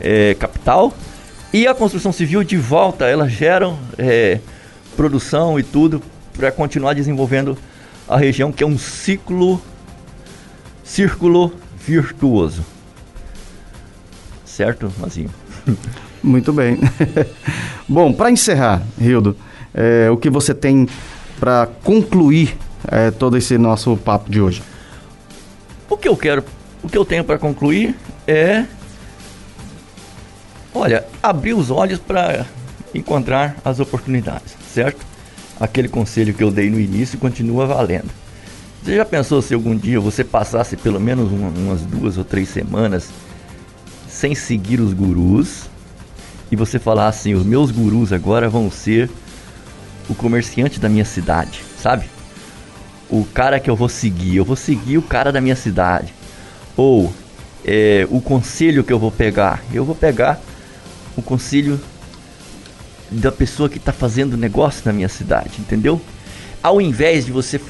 é, 0.00 0.34
capital. 0.34 0.92
E 1.52 1.66
a 1.66 1.74
construção 1.74 2.12
civil 2.12 2.42
de 2.42 2.56
volta, 2.56 3.04
elas 3.04 3.30
geram 3.30 3.78
é, 3.96 4.40
produção 4.96 5.58
e 5.58 5.62
tudo 5.62 6.02
para 6.36 6.50
continuar 6.50 6.94
desenvolvendo 6.94 7.56
a 8.08 8.16
região, 8.16 8.50
que 8.50 8.62
é 8.62 8.66
um 8.66 8.76
ciclo, 8.76 9.62
círculo 10.82 11.52
virtuoso. 11.78 12.64
Certo, 14.44 14.92
Mazinho? 14.98 15.30
Muito 16.22 16.52
bem. 16.52 16.78
Bom, 17.88 18.12
para 18.12 18.30
encerrar, 18.30 18.82
Rildo, 18.98 19.36
é, 19.74 20.10
o 20.10 20.16
que 20.16 20.30
você 20.30 20.54
tem 20.54 20.88
para 21.38 21.68
concluir 21.82 22.56
é, 22.88 23.10
todo 23.10 23.36
esse 23.36 23.58
nosso 23.58 23.96
papo 23.96 24.30
de 24.30 24.40
hoje? 24.40 24.62
O 25.88 25.96
que 25.96 26.08
eu 26.08 26.16
quero, 26.16 26.44
o 26.82 26.88
que 26.88 26.96
eu 26.96 27.04
tenho 27.04 27.24
para 27.24 27.38
concluir 27.38 27.94
é 28.26 28.64
Olha, 30.74 31.06
abrir 31.22 31.54
os 31.54 31.70
olhos 31.70 32.00
para 32.00 32.44
encontrar 32.92 33.56
as 33.64 33.78
oportunidades, 33.78 34.56
certo? 34.72 35.06
Aquele 35.60 35.88
conselho 35.88 36.34
que 36.34 36.42
eu 36.42 36.50
dei 36.50 36.68
no 36.68 36.80
início 36.80 37.16
continua 37.16 37.64
valendo. 37.64 38.10
Você 38.82 38.96
já 38.96 39.04
pensou 39.04 39.40
se 39.40 39.54
algum 39.54 39.76
dia 39.76 40.00
você 40.00 40.24
passasse 40.24 40.76
pelo 40.76 40.98
menos 40.98 41.30
uma, 41.30 41.48
umas 41.48 41.82
duas 41.82 42.18
ou 42.18 42.24
três 42.24 42.48
semanas 42.48 43.08
sem 44.08 44.34
seguir 44.34 44.80
os 44.80 44.92
gurus 44.92 45.70
e 46.50 46.56
você 46.56 46.78
falar 46.80 47.06
assim: 47.06 47.34
os 47.34 47.46
meus 47.46 47.70
gurus 47.70 48.12
agora 48.12 48.48
vão 48.48 48.68
ser 48.68 49.08
o 50.08 50.14
comerciante 50.14 50.80
da 50.80 50.88
minha 50.88 51.04
cidade, 51.04 51.62
sabe? 51.80 52.06
O 53.08 53.24
cara 53.24 53.60
que 53.60 53.70
eu 53.70 53.76
vou 53.76 53.88
seguir, 53.88 54.36
eu 54.36 54.44
vou 54.44 54.56
seguir 54.56 54.98
o 54.98 55.02
cara 55.02 55.30
da 55.30 55.40
minha 55.40 55.56
cidade. 55.56 56.12
Ou 56.76 57.12
é, 57.64 58.06
o 58.10 58.20
conselho 58.20 58.82
que 58.82 58.92
eu 58.92 58.98
vou 58.98 59.12
pegar, 59.12 59.62
eu 59.72 59.84
vou 59.84 59.94
pegar 59.94 60.40
o 61.16 61.22
conselho 61.22 61.80
da 63.10 63.30
pessoa 63.30 63.68
que 63.68 63.78
está 63.78 63.92
fazendo 63.92 64.36
negócio 64.36 64.82
na 64.84 64.92
minha 64.92 65.08
cidade, 65.08 65.52
entendeu? 65.58 66.00
Ao 66.62 66.80
invés 66.80 67.26
de 67.26 67.32
você. 67.32 67.60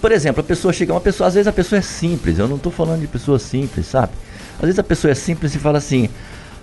Por 0.00 0.12
exemplo, 0.12 0.40
a 0.40 0.44
pessoa 0.44 0.72
chega, 0.72 0.92
uma 0.92 1.00
pessoa, 1.00 1.28
às 1.28 1.34
vezes 1.34 1.46
a 1.46 1.52
pessoa 1.52 1.78
é 1.78 1.82
simples, 1.82 2.38
eu 2.38 2.48
não 2.48 2.56
estou 2.56 2.70
falando 2.70 3.00
de 3.00 3.06
pessoa 3.06 3.38
simples, 3.38 3.86
sabe? 3.86 4.12
Às 4.56 4.62
vezes 4.62 4.78
a 4.78 4.82
pessoa 4.82 5.10
é 5.10 5.14
simples 5.14 5.54
e 5.54 5.58
fala 5.58 5.78
assim: 5.78 6.08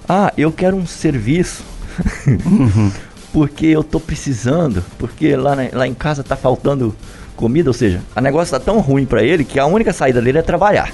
Ah, 0.08 0.34
eu 0.38 0.52
quero 0.52 0.76
um 0.76 0.86
serviço. 0.86 1.64
Porque 3.32 3.68
eu 3.68 3.82
estou 3.82 4.02
precisando, 4.02 4.84
porque 4.98 5.36
lá, 5.36 5.56
na, 5.56 5.70
lá 5.72 5.88
em 5.88 5.94
casa 5.94 6.22
está 6.22 6.36
faltando 6.36 6.96
comida, 7.36 7.70
ou 7.70 7.74
seja, 7.76 8.02
o 8.16 8.22
negócio 8.22 8.56
está 8.56 8.60
tão 8.60 8.80
ruim 8.80 9.06
para 9.06 9.24
ele 9.24 9.46
que 9.46 9.60
a 9.60 9.68
única 9.68 9.94
saída 9.94 10.20
dele 10.20 10.40
é 10.40 10.42
trabalhar. 10.42 10.92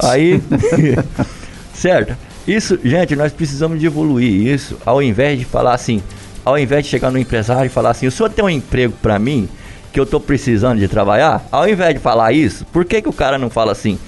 Aí, 0.00 0.42
certo? 1.72 2.16
Isso, 2.46 2.78
gente, 2.82 3.14
nós 3.14 3.32
precisamos 3.32 3.78
de 3.78 3.86
evoluir 3.86 4.46
isso, 4.46 4.76
ao 4.84 5.00
invés 5.00 5.38
de 5.38 5.44
falar 5.44 5.74
assim, 5.74 6.02
ao 6.44 6.58
invés 6.58 6.84
de 6.84 6.90
chegar 6.90 7.10
no 7.10 7.18
empresário 7.18 7.66
e 7.66 7.68
falar 7.68 7.90
assim, 7.90 8.06
o 8.06 8.10
senhor 8.10 8.30
tem 8.30 8.44
um 8.44 8.50
emprego 8.50 8.94
para 9.00 9.18
mim 9.18 9.48
que 9.92 10.00
eu 10.00 10.06
tô 10.06 10.18
precisando 10.18 10.78
de 10.78 10.88
trabalhar? 10.88 11.46
Ao 11.52 11.68
invés 11.68 11.94
de 11.94 12.00
falar 12.00 12.32
isso, 12.32 12.64
por 12.66 12.84
que 12.84 13.00
que 13.00 13.08
o 13.08 13.12
cara 13.12 13.38
não 13.38 13.48
fala 13.48 13.72
assim? 13.72 13.98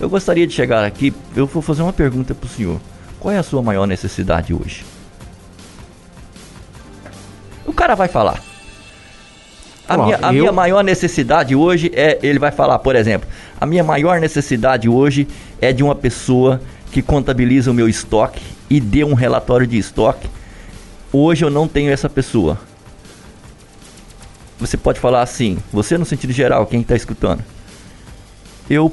Eu 0.00 0.08
gostaria 0.08 0.46
de 0.46 0.52
chegar 0.52 0.84
aqui, 0.84 1.14
eu 1.36 1.46
vou 1.46 1.62
fazer 1.62 1.82
uma 1.82 1.92
pergunta 1.92 2.34
pro 2.34 2.48
senhor. 2.48 2.80
Qual 3.20 3.32
é 3.32 3.38
a 3.38 3.42
sua 3.42 3.62
maior 3.62 3.86
necessidade 3.86 4.52
hoje? 4.52 4.84
O 7.64 7.72
cara 7.72 7.94
vai 7.94 8.08
falar. 8.08 8.42
A, 9.88 9.98
minha, 9.98 10.18
a 10.20 10.28
eu... 10.28 10.40
minha 10.40 10.52
maior 10.52 10.82
necessidade 10.82 11.54
hoje 11.54 11.92
é. 11.94 12.18
Ele 12.22 12.38
vai 12.38 12.50
falar, 12.50 12.78
por 12.78 12.96
exemplo, 12.96 13.28
a 13.60 13.66
minha 13.66 13.84
maior 13.84 14.18
necessidade 14.20 14.88
hoje 14.88 15.28
é 15.60 15.72
de 15.72 15.82
uma 15.82 15.94
pessoa 15.94 16.60
que 16.94 17.02
contabiliza 17.02 17.72
o 17.72 17.74
meu 17.74 17.88
estoque 17.88 18.40
e 18.70 18.78
dê 18.78 19.02
um 19.02 19.14
relatório 19.14 19.66
de 19.66 19.76
estoque. 19.76 20.28
Hoje 21.12 21.44
eu 21.44 21.50
não 21.50 21.66
tenho 21.66 21.90
essa 21.90 22.08
pessoa. 22.08 22.56
você 24.60 24.76
pode 24.76 25.00
falar 25.00 25.20
assim, 25.20 25.58
você 25.72 25.98
no 25.98 26.04
sentido 26.04 26.32
geral, 26.32 26.64
quem 26.66 26.82
está 26.82 26.94
escutando. 26.94 27.42
Eu, 28.70 28.92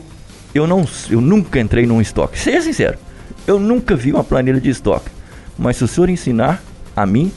eu, 0.51 0.65
não, 0.65 0.83
eu 1.11 1.21
nunca 1.21 1.59
entrei 1.59 1.85
num 1.85 2.01
estoque. 2.01 2.39
Seja 2.39 2.61
sincero, 2.61 2.97
eu 3.45 3.59
nunca 3.59 3.95
vi 3.95 4.11
uma 4.11 4.23
planilha 4.23 4.59
de 4.59 4.71
estoque. 4.71 5.11
Mas 5.55 5.77
se 5.77 5.83
o 5.83 5.87
senhor 5.87 6.09
ensinar 6.09 6.59
a 6.95 7.05
mim, 7.05 7.31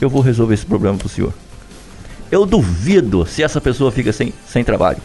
eu 0.00 0.08
vou 0.08 0.22
resolver 0.22 0.54
esse 0.54 0.64
problema 0.64 0.96
para 0.96 1.08
o 1.08 1.10
senhor. 1.10 1.34
Eu 2.32 2.46
duvido 2.46 3.26
se 3.26 3.42
essa 3.42 3.60
pessoa 3.60 3.92
fica 3.92 4.14
sem, 4.14 4.32
sem 4.46 4.64
trabalho. 4.64 5.02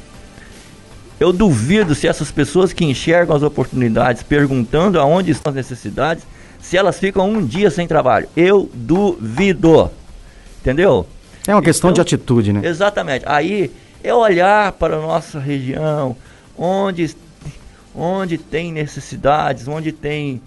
Eu 1.21 1.31
duvido 1.31 1.93
se 1.93 2.07
essas 2.07 2.31
pessoas 2.31 2.73
que 2.73 2.83
enxergam 2.83 3.35
as 3.35 3.43
oportunidades 3.43 4.23
perguntando 4.23 4.99
aonde 4.99 5.29
estão 5.29 5.51
as 5.51 5.55
necessidades, 5.55 6.23
se 6.59 6.75
elas 6.75 6.97
ficam 6.97 7.29
um 7.29 7.45
dia 7.45 7.69
sem 7.69 7.87
trabalho. 7.87 8.27
Eu 8.35 8.67
duvido. 8.73 9.91
Entendeu? 10.59 11.05
É 11.47 11.53
uma 11.53 11.61
questão 11.61 11.91
então, 11.91 12.03
de 12.03 12.15
atitude, 12.15 12.51
né? 12.51 12.61
Exatamente. 12.63 13.23
Aí 13.27 13.69
é 14.03 14.11
olhar 14.11 14.71
para 14.71 14.97
a 14.97 14.99
nossa 14.99 15.39
região, 15.39 16.17
onde, 16.57 17.15
onde 17.93 18.39
tem 18.39 18.71
necessidades, 18.71 19.67
onde 19.67 19.91
tem, 19.91 20.41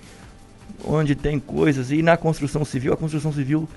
onde 0.85 1.15
tem 1.15 1.39
coisas. 1.39 1.93
E 1.93 2.03
na 2.03 2.17
construção 2.17 2.65
civil, 2.65 2.93
a 2.93 2.97
construção 2.97 3.33
civil 3.33 3.69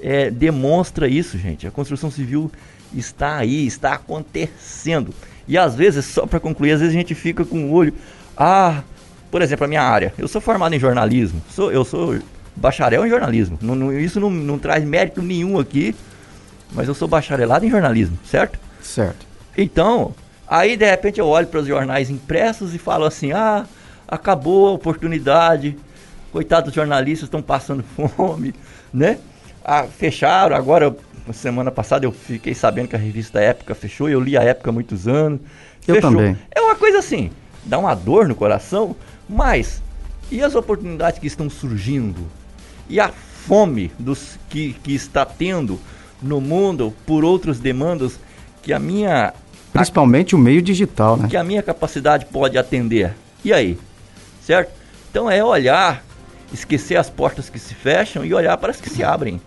é, 0.00 0.30
demonstra 0.30 1.06
isso, 1.06 1.36
gente. 1.36 1.66
A 1.66 1.70
construção 1.70 2.10
civil 2.10 2.50
está 2.94 3.36
aí, 3.36 3.66
está 3.66 3.92
acontecendo. 3.92 5.12
E 5.48 5.56
às 5.56 5.74
vezes, 5.74 6.04
só 6.06 6.26
para 6.26 6.40
concluir, 6.40 6.72
às 6.72 6.80
vezes 6.80 6.94
a 6.94 6.98
gente 6.98 7.14
fica 7.14 7.44
com 7.44 7.64
o 7.64 7.72
olho. 7.72 7.94
Ah, 8.36 8.82
por 9.30 9.42
exemplo, 9.42 9.64
a 9.64 9.68
minha 9.68 9.82
área. 9.82 10.12
Eu 10.18 10.28
sou 10.28 10.40
formado 10.40 10.74
em 10.74 10.78
jornalismo. 10.78 11.42
Sou, 11.50 11.70
eu 11.70 11.84
sou 11.84 12.18
bacharel 12.54 13.06
em 13.06 13.10
jornalismo. 13.10 13.58
Não, 13.60 13.74
não, 13.74 13.92
isso 13.92 14.18
não, 14.18 14.30
não 14.30 14.58
traz 14.58 14.84
mérito 14.84 15.22
nenhum 15.22 15.58
aqui. 15.58 15.94
Mas 16.72 16.88
eu 16.88 16.94
sou 16.94 17.06
bacharelado 17.06 17.64
em 17.64 17.70
jornalismo, 17.70 18.18
certo? 18.24 18.58
Certo. 18.82 19.26
Então, 19.56 20.14
aí 20.48 20.76
de 20.76 20.88
repente 20.88 21.20
eu 21.20 21.26
olho 21.26 21.46
para 21.46 21.60
os 21.60 21.66
jornais 21.66 22.10
impressos 22.10 22.74
e 22.74 22.78
falo 22.78 23.04
assim: 23.04 23.32
ah, 23.32 23.64
acabou 24.06 24.68
a 24.68 24.72
oportunidade. 24.72 25.76
Coitados 26.32 26.66
dos 26.66 26.74
jornalistas 26.74 27.26
estão 27.26 27.40
passando 27.40 27.84
fome, 28.16 28.54
né? 28.92 29.18
Ah, 29.64 29.84
fecharam, 29.84 30.54
agora 30.54 30.94
semana 31.32 31.70
passada 31.70 32.06
eu 32.06 32.12
fiquei 32.12 32.54
sabendo 32.54 32.88
que 32.88 32.96
a 32.96 32.98
revista 32.98 33.40
Época 33.40 33.74
fechou, 33.74 34.08
eu 34.08 34.20
li 34.20 34.36
a 34.36 34.42
Época 34.42 34.70
há 34.70 34.72
muitos 34.72 35.08
anos. 35.08 35.40
Eu 35.86 35.96
fechou. 35.96 36.10
também. 36.10 36.36
É 36.54 36.60
uma 36.60 36.74
coisa 36.74 36.98
assim, 36.98 37.30
dá 37.64 37.78
uma 37.78 37.94
dor 37.94 38.28
no 38.28 38.34
coração, 38.34 38.94
mas 39.28 39.82
e 40.30 40.42
as 40.42 40.54
oportunidades 40.54 41.18
que 41.18 41.26
estão 41.26 41.48
surgindo? 41.48 42.26
E 42.88 42.98
a 42.98 43.08
fome 43.08 43.92
dos 43.98 44.38
que, 44.48 44.72
que 44.82 44.94
está 44.94 45.24
tendo 45.24 45.78
no 46.22 46.40
mundo 46.40 46.92
por 47.06 47.24
outras 47.24 47.58
demandas 47.60 48.18
que 48.62 48.72
a 48.72 48.78
minha 48.78 49.32
principalmente 49.72 50.34
a, 50.34 50.38
o 50.38 50.40
meio 50.40 50.60
digital, 50.62 51.16
né? 51.16 51.28
Que 51.28 51.36
a 51.36 51.44
minha 51.44 51.62
capacidade 51.62 52.26
pode 52.26 52.58
atender. 52.58 53.14
E 53.44 53.52
aí? 53.52 53.78
Certo? 54.42 54.72
Então 55.10 55.30
é 55.30 55.42
olhar, 55.44 56.04
esquecer 56.52 56.96
as 56.96 57.08
portas 57.08 57.48
que 57.48 57.58
se 57.58 57.74
fecham 57.74 58.24
e 58.24 58.34
olhar 58.34 58.56
para 58.56 58.70
as 58.70 58.80
que 58.80 58.90
se 58.90 59.04
abrem. 59.04 59.40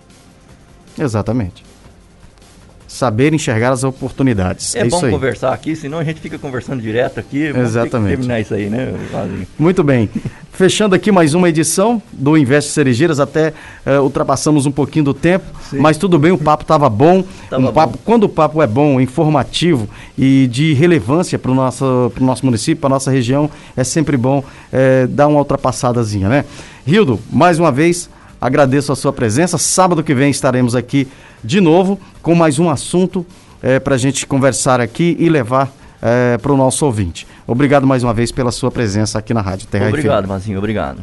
Exatamente. 0.97 1.68
Saber 2.89 3.35
enxergar 3.35 3.71
as 3.71 3.83
oportunidades. 3.83 4.73
É, 4.73 4.79
é 4.79 4.85
bom 4.85 4.99
conversar 4.99 5.53
aqui, 5.53 5.75
senão 5.75 5.99
a 5.99 6.03
gente 6.03 6.19
fica 6.19 6.39
conversando 6.39 6.81
direto 6.81 7.19
aqui. 7.19 7.43
Exatamente. 7.43 8.15
terminar 8.15 8.39
isso 8.39 8.51
aí, 8.55 8.67
né? 8.67 8.95
Muito 9.59 9.83
bem. 9.83 10.09
Fechando 10.51 10.95
aqui 10.95 11.11
mais 11.11 11.35
uma 11.35 11.47
edição 11.47 12.01
do 12.11 12.35
Investe 12.35 12.71
Cerejeiras, 12.71 13.19
até 13.19 13.53
uh, 13.85 14.01
ultrapassamos 14.01 14.65
um 14.65 14.71
pouquinho 14.71 15.05
do 15.05 15.13
tempo, 15.13 15.45
Sim. 15.69 15.77
mas 15.77 15.97
tudo 15.97 16.17
bem, 16.17 16.31
o 16.31 16.37
papo 16.37 16.63
estava 16.63 16.89
bom. 16.89 17.23
Tava 17.47 17.69
um 17.69 17.71
papo, 17.71 17.93
bom. 17.93 17.99
Quando 18.03 18.23
o 18.23 18.29
papo 18.29 18.61
é 18.61 18.67
bom, 18.67 18.99
informativo 18.99 19.87
e 20.17 20.47
de 20.47 20.73
relevância 20.73 21.37
para 21.37 21.51
o 21.51 21.55
nosso, 21.55 22.11
nosso 22.19 22.43
município, 22.43 22.81
para 22.81 22.87
a 22.87 22.95
nossa 22.95 23.11
região, 23.11 23.49
é 23.77 23.83
sempre 23.83 24.17
bom 24.17 24.43
é, 24.73 25.05
dar 25.07 25.27
uma 25.27 25.37
ultrapassadazinha, 25.37 26.27
né? 26.27 26.43
Rildo, 26.85 27.19
mais 27.31 27.59
uma 27.59 27.71
vez, 27.71 28.09
Agradeço 28.39 28.91
a 28.91 28.95
sua 28.95 29.11
presença. 29.11 29.57
Sábado 29.57 30.03
que 30.03 30.13
vem 30.13 30.29
estaremos 30.29 30.75
aqui 30.75 31.07
de 31.43 31.59
novo 31.59 31.99
com 32.21 32.35
mais 32.35 32.59
um 32.59 32.69
assunto 32.69 33.25
é, 33.61 33.79
para 33.79 33.95
a 33.95 33.97
gente 33.97 34.25
conversar 34.25 34.79
aqui 34.79 35.15
e 35.19 35.29
levar 35.29 35.71
é, 36.01 36.37
para 36.37 36.51
o 36.51 36.57
nosso 36.57 36.85
ouvinte. 36.85 37.27
Obrigado 37.45 37.85
mais 37.85 38.03
uma 38.03 38.13
vez 38.13 38.31
pela 38.31 38.51
sua 38.51 38.71
presença 38.71 39.19
aqui 39.19 39.33
na 39.33 39.41
Rádio 39.41 39.67
Terra 39.67 39.87
obrigado, 39.87 40.01
FM. 40.01 40.05
Obrigado, 40.05 40.27
Mazinho, 40.27 40.57
obrigado. 40.57 40.99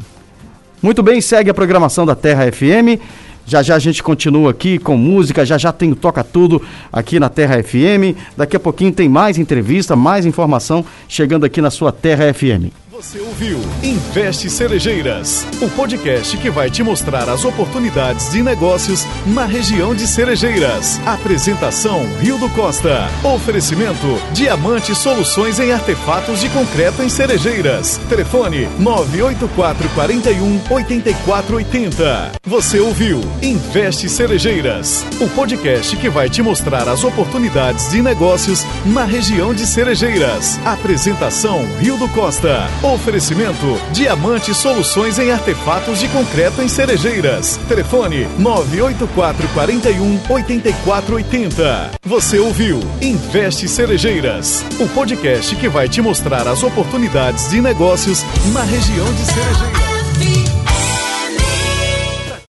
Muito 0.81 1.01
bem, 1.03 1.21
segue 1.21 1.49
a 1.49 1.53
programação 1.53 2.05
da 2.05 2.15
Terra 2.15 2.51
FM. 2.51 3.01
Já 3.45 3.63
já 3.63 3.75
a 3.75 3.79
gente 3.79 4.03
continua 4.03 4.51
aqui 4.51 4.77
com 4.77 4.97
música, 4.97 5.45
já 5.45 5.57
já 5.57 5.71
tem 5.71 5.91
o 5.91 5.95
Toca 5.95 6.23
Tudo 6.23 6.61
aqui 6.91 7.19
na 7.19 7.29
Terra 7.29 7.63
FM. 7.63 8.17
Daqui 8.35 8.57
a 8.57 8.59
pouquinho 8.59 8.91
tem 8.91 9.07
mais 9.07 9.37
entrevista, 9.37 9.95
mais 9.95 10.25
informação 10.25 10.83
chegando 11.07 11.45
aqui 11.45 11.61
na 11.61 11.71
sua 11.71 11.91
Terra 11.91 12.33
FM. 12.33 12.73
Você 12.97 13.19
ouviu 13.19 13.59
Investe 13.83 14.49
Cerejeiras, 14.49 15.45
o 15.61 15.69
podcast 15.69 16.35
que 16.35 16.49
vai 16.49 16.67
te 16.71 16.81
mostrar 16.81 17.29
as 17.29 17.45
oportunidades 17.45 18.31
de 18.31 18.41
negócios 18.41 19.05
na 19.23 19.45
região 19.45 19.93
de 19.93 20.07
Cerejeiras. 20.07 20.99
Apresentação 21.05 22.07
Rio 22.19 22.39
do 22.39 22.49
Costa. 22.49 23.07
Oferecimento 23.23 24.07
Diamante 24.33 24.95
Soluções 24.95 25.59
em 25.59 25.71
Artefatos 25.71 26.39
de 26.39 26.49
Concreto 26.49 27.03
em 27.03 27.09
Cerejeiras. 27.09 27.99
Telefone 28.09 28.67
984 28.79 29.89
41 29.89 30.61
8480. 30.67 32.31
Você 32.47 32.79
ouviu 32.79 33.21
Investe 33.43 34.09
Cerejeiras, 34.09 35.05
o 35.21 35.29
podcast 35.29 35.95
que 35.97 36.09
vai 36.09 36.31
te 36.31 36.41
mostrar 36.41 36.89
as 36.89 37.03
oportunidades 37.03 37.91
de 37.91 38.01
negócios 38.01 38.65
na 38.87 39.03
região 39.03 39.53
de 39.53 39.67
Cerejeiras. 39.67 40.59
Apresentação 40.65 41.63
Rio 41.79 41.95
do 41.97 42.07
Costa. 42.09 42.67
Oferecimento: 42.93 43.79
Diamante 43.91 44.53
Soluções 44.53 45.19
em 45.19 45.29
Artefatos 45.31 45.99
de 45.99 46.07
Concreto 46.07 46.61
em 46.61 46.69
Cerejeiras. 46.69 47.57
Telefone: 47.67 48.25
984 48.39 49.47
41 49.49 50.21
8480. 50.29 51.91
Você 52.03 52.39
ouviu 52.39 52.79
Investe 53.01 53.67
Cerejeiras, 53.67 54.63
o 54.79 54.87
podcast 54.87 55.55
que 55.57 55.67
vai 55.67 55.89
te 55.89 56.01
mostrar 56.01 56.47
as 56.47 56.63
oportunidades 56.63 57.49
de 57.49 57.59
negócios 57.59 58.23
na 58.53 58.63
região 58.63 59.13
de 59.13 59.25
Cerejeiras. 59.25 59.86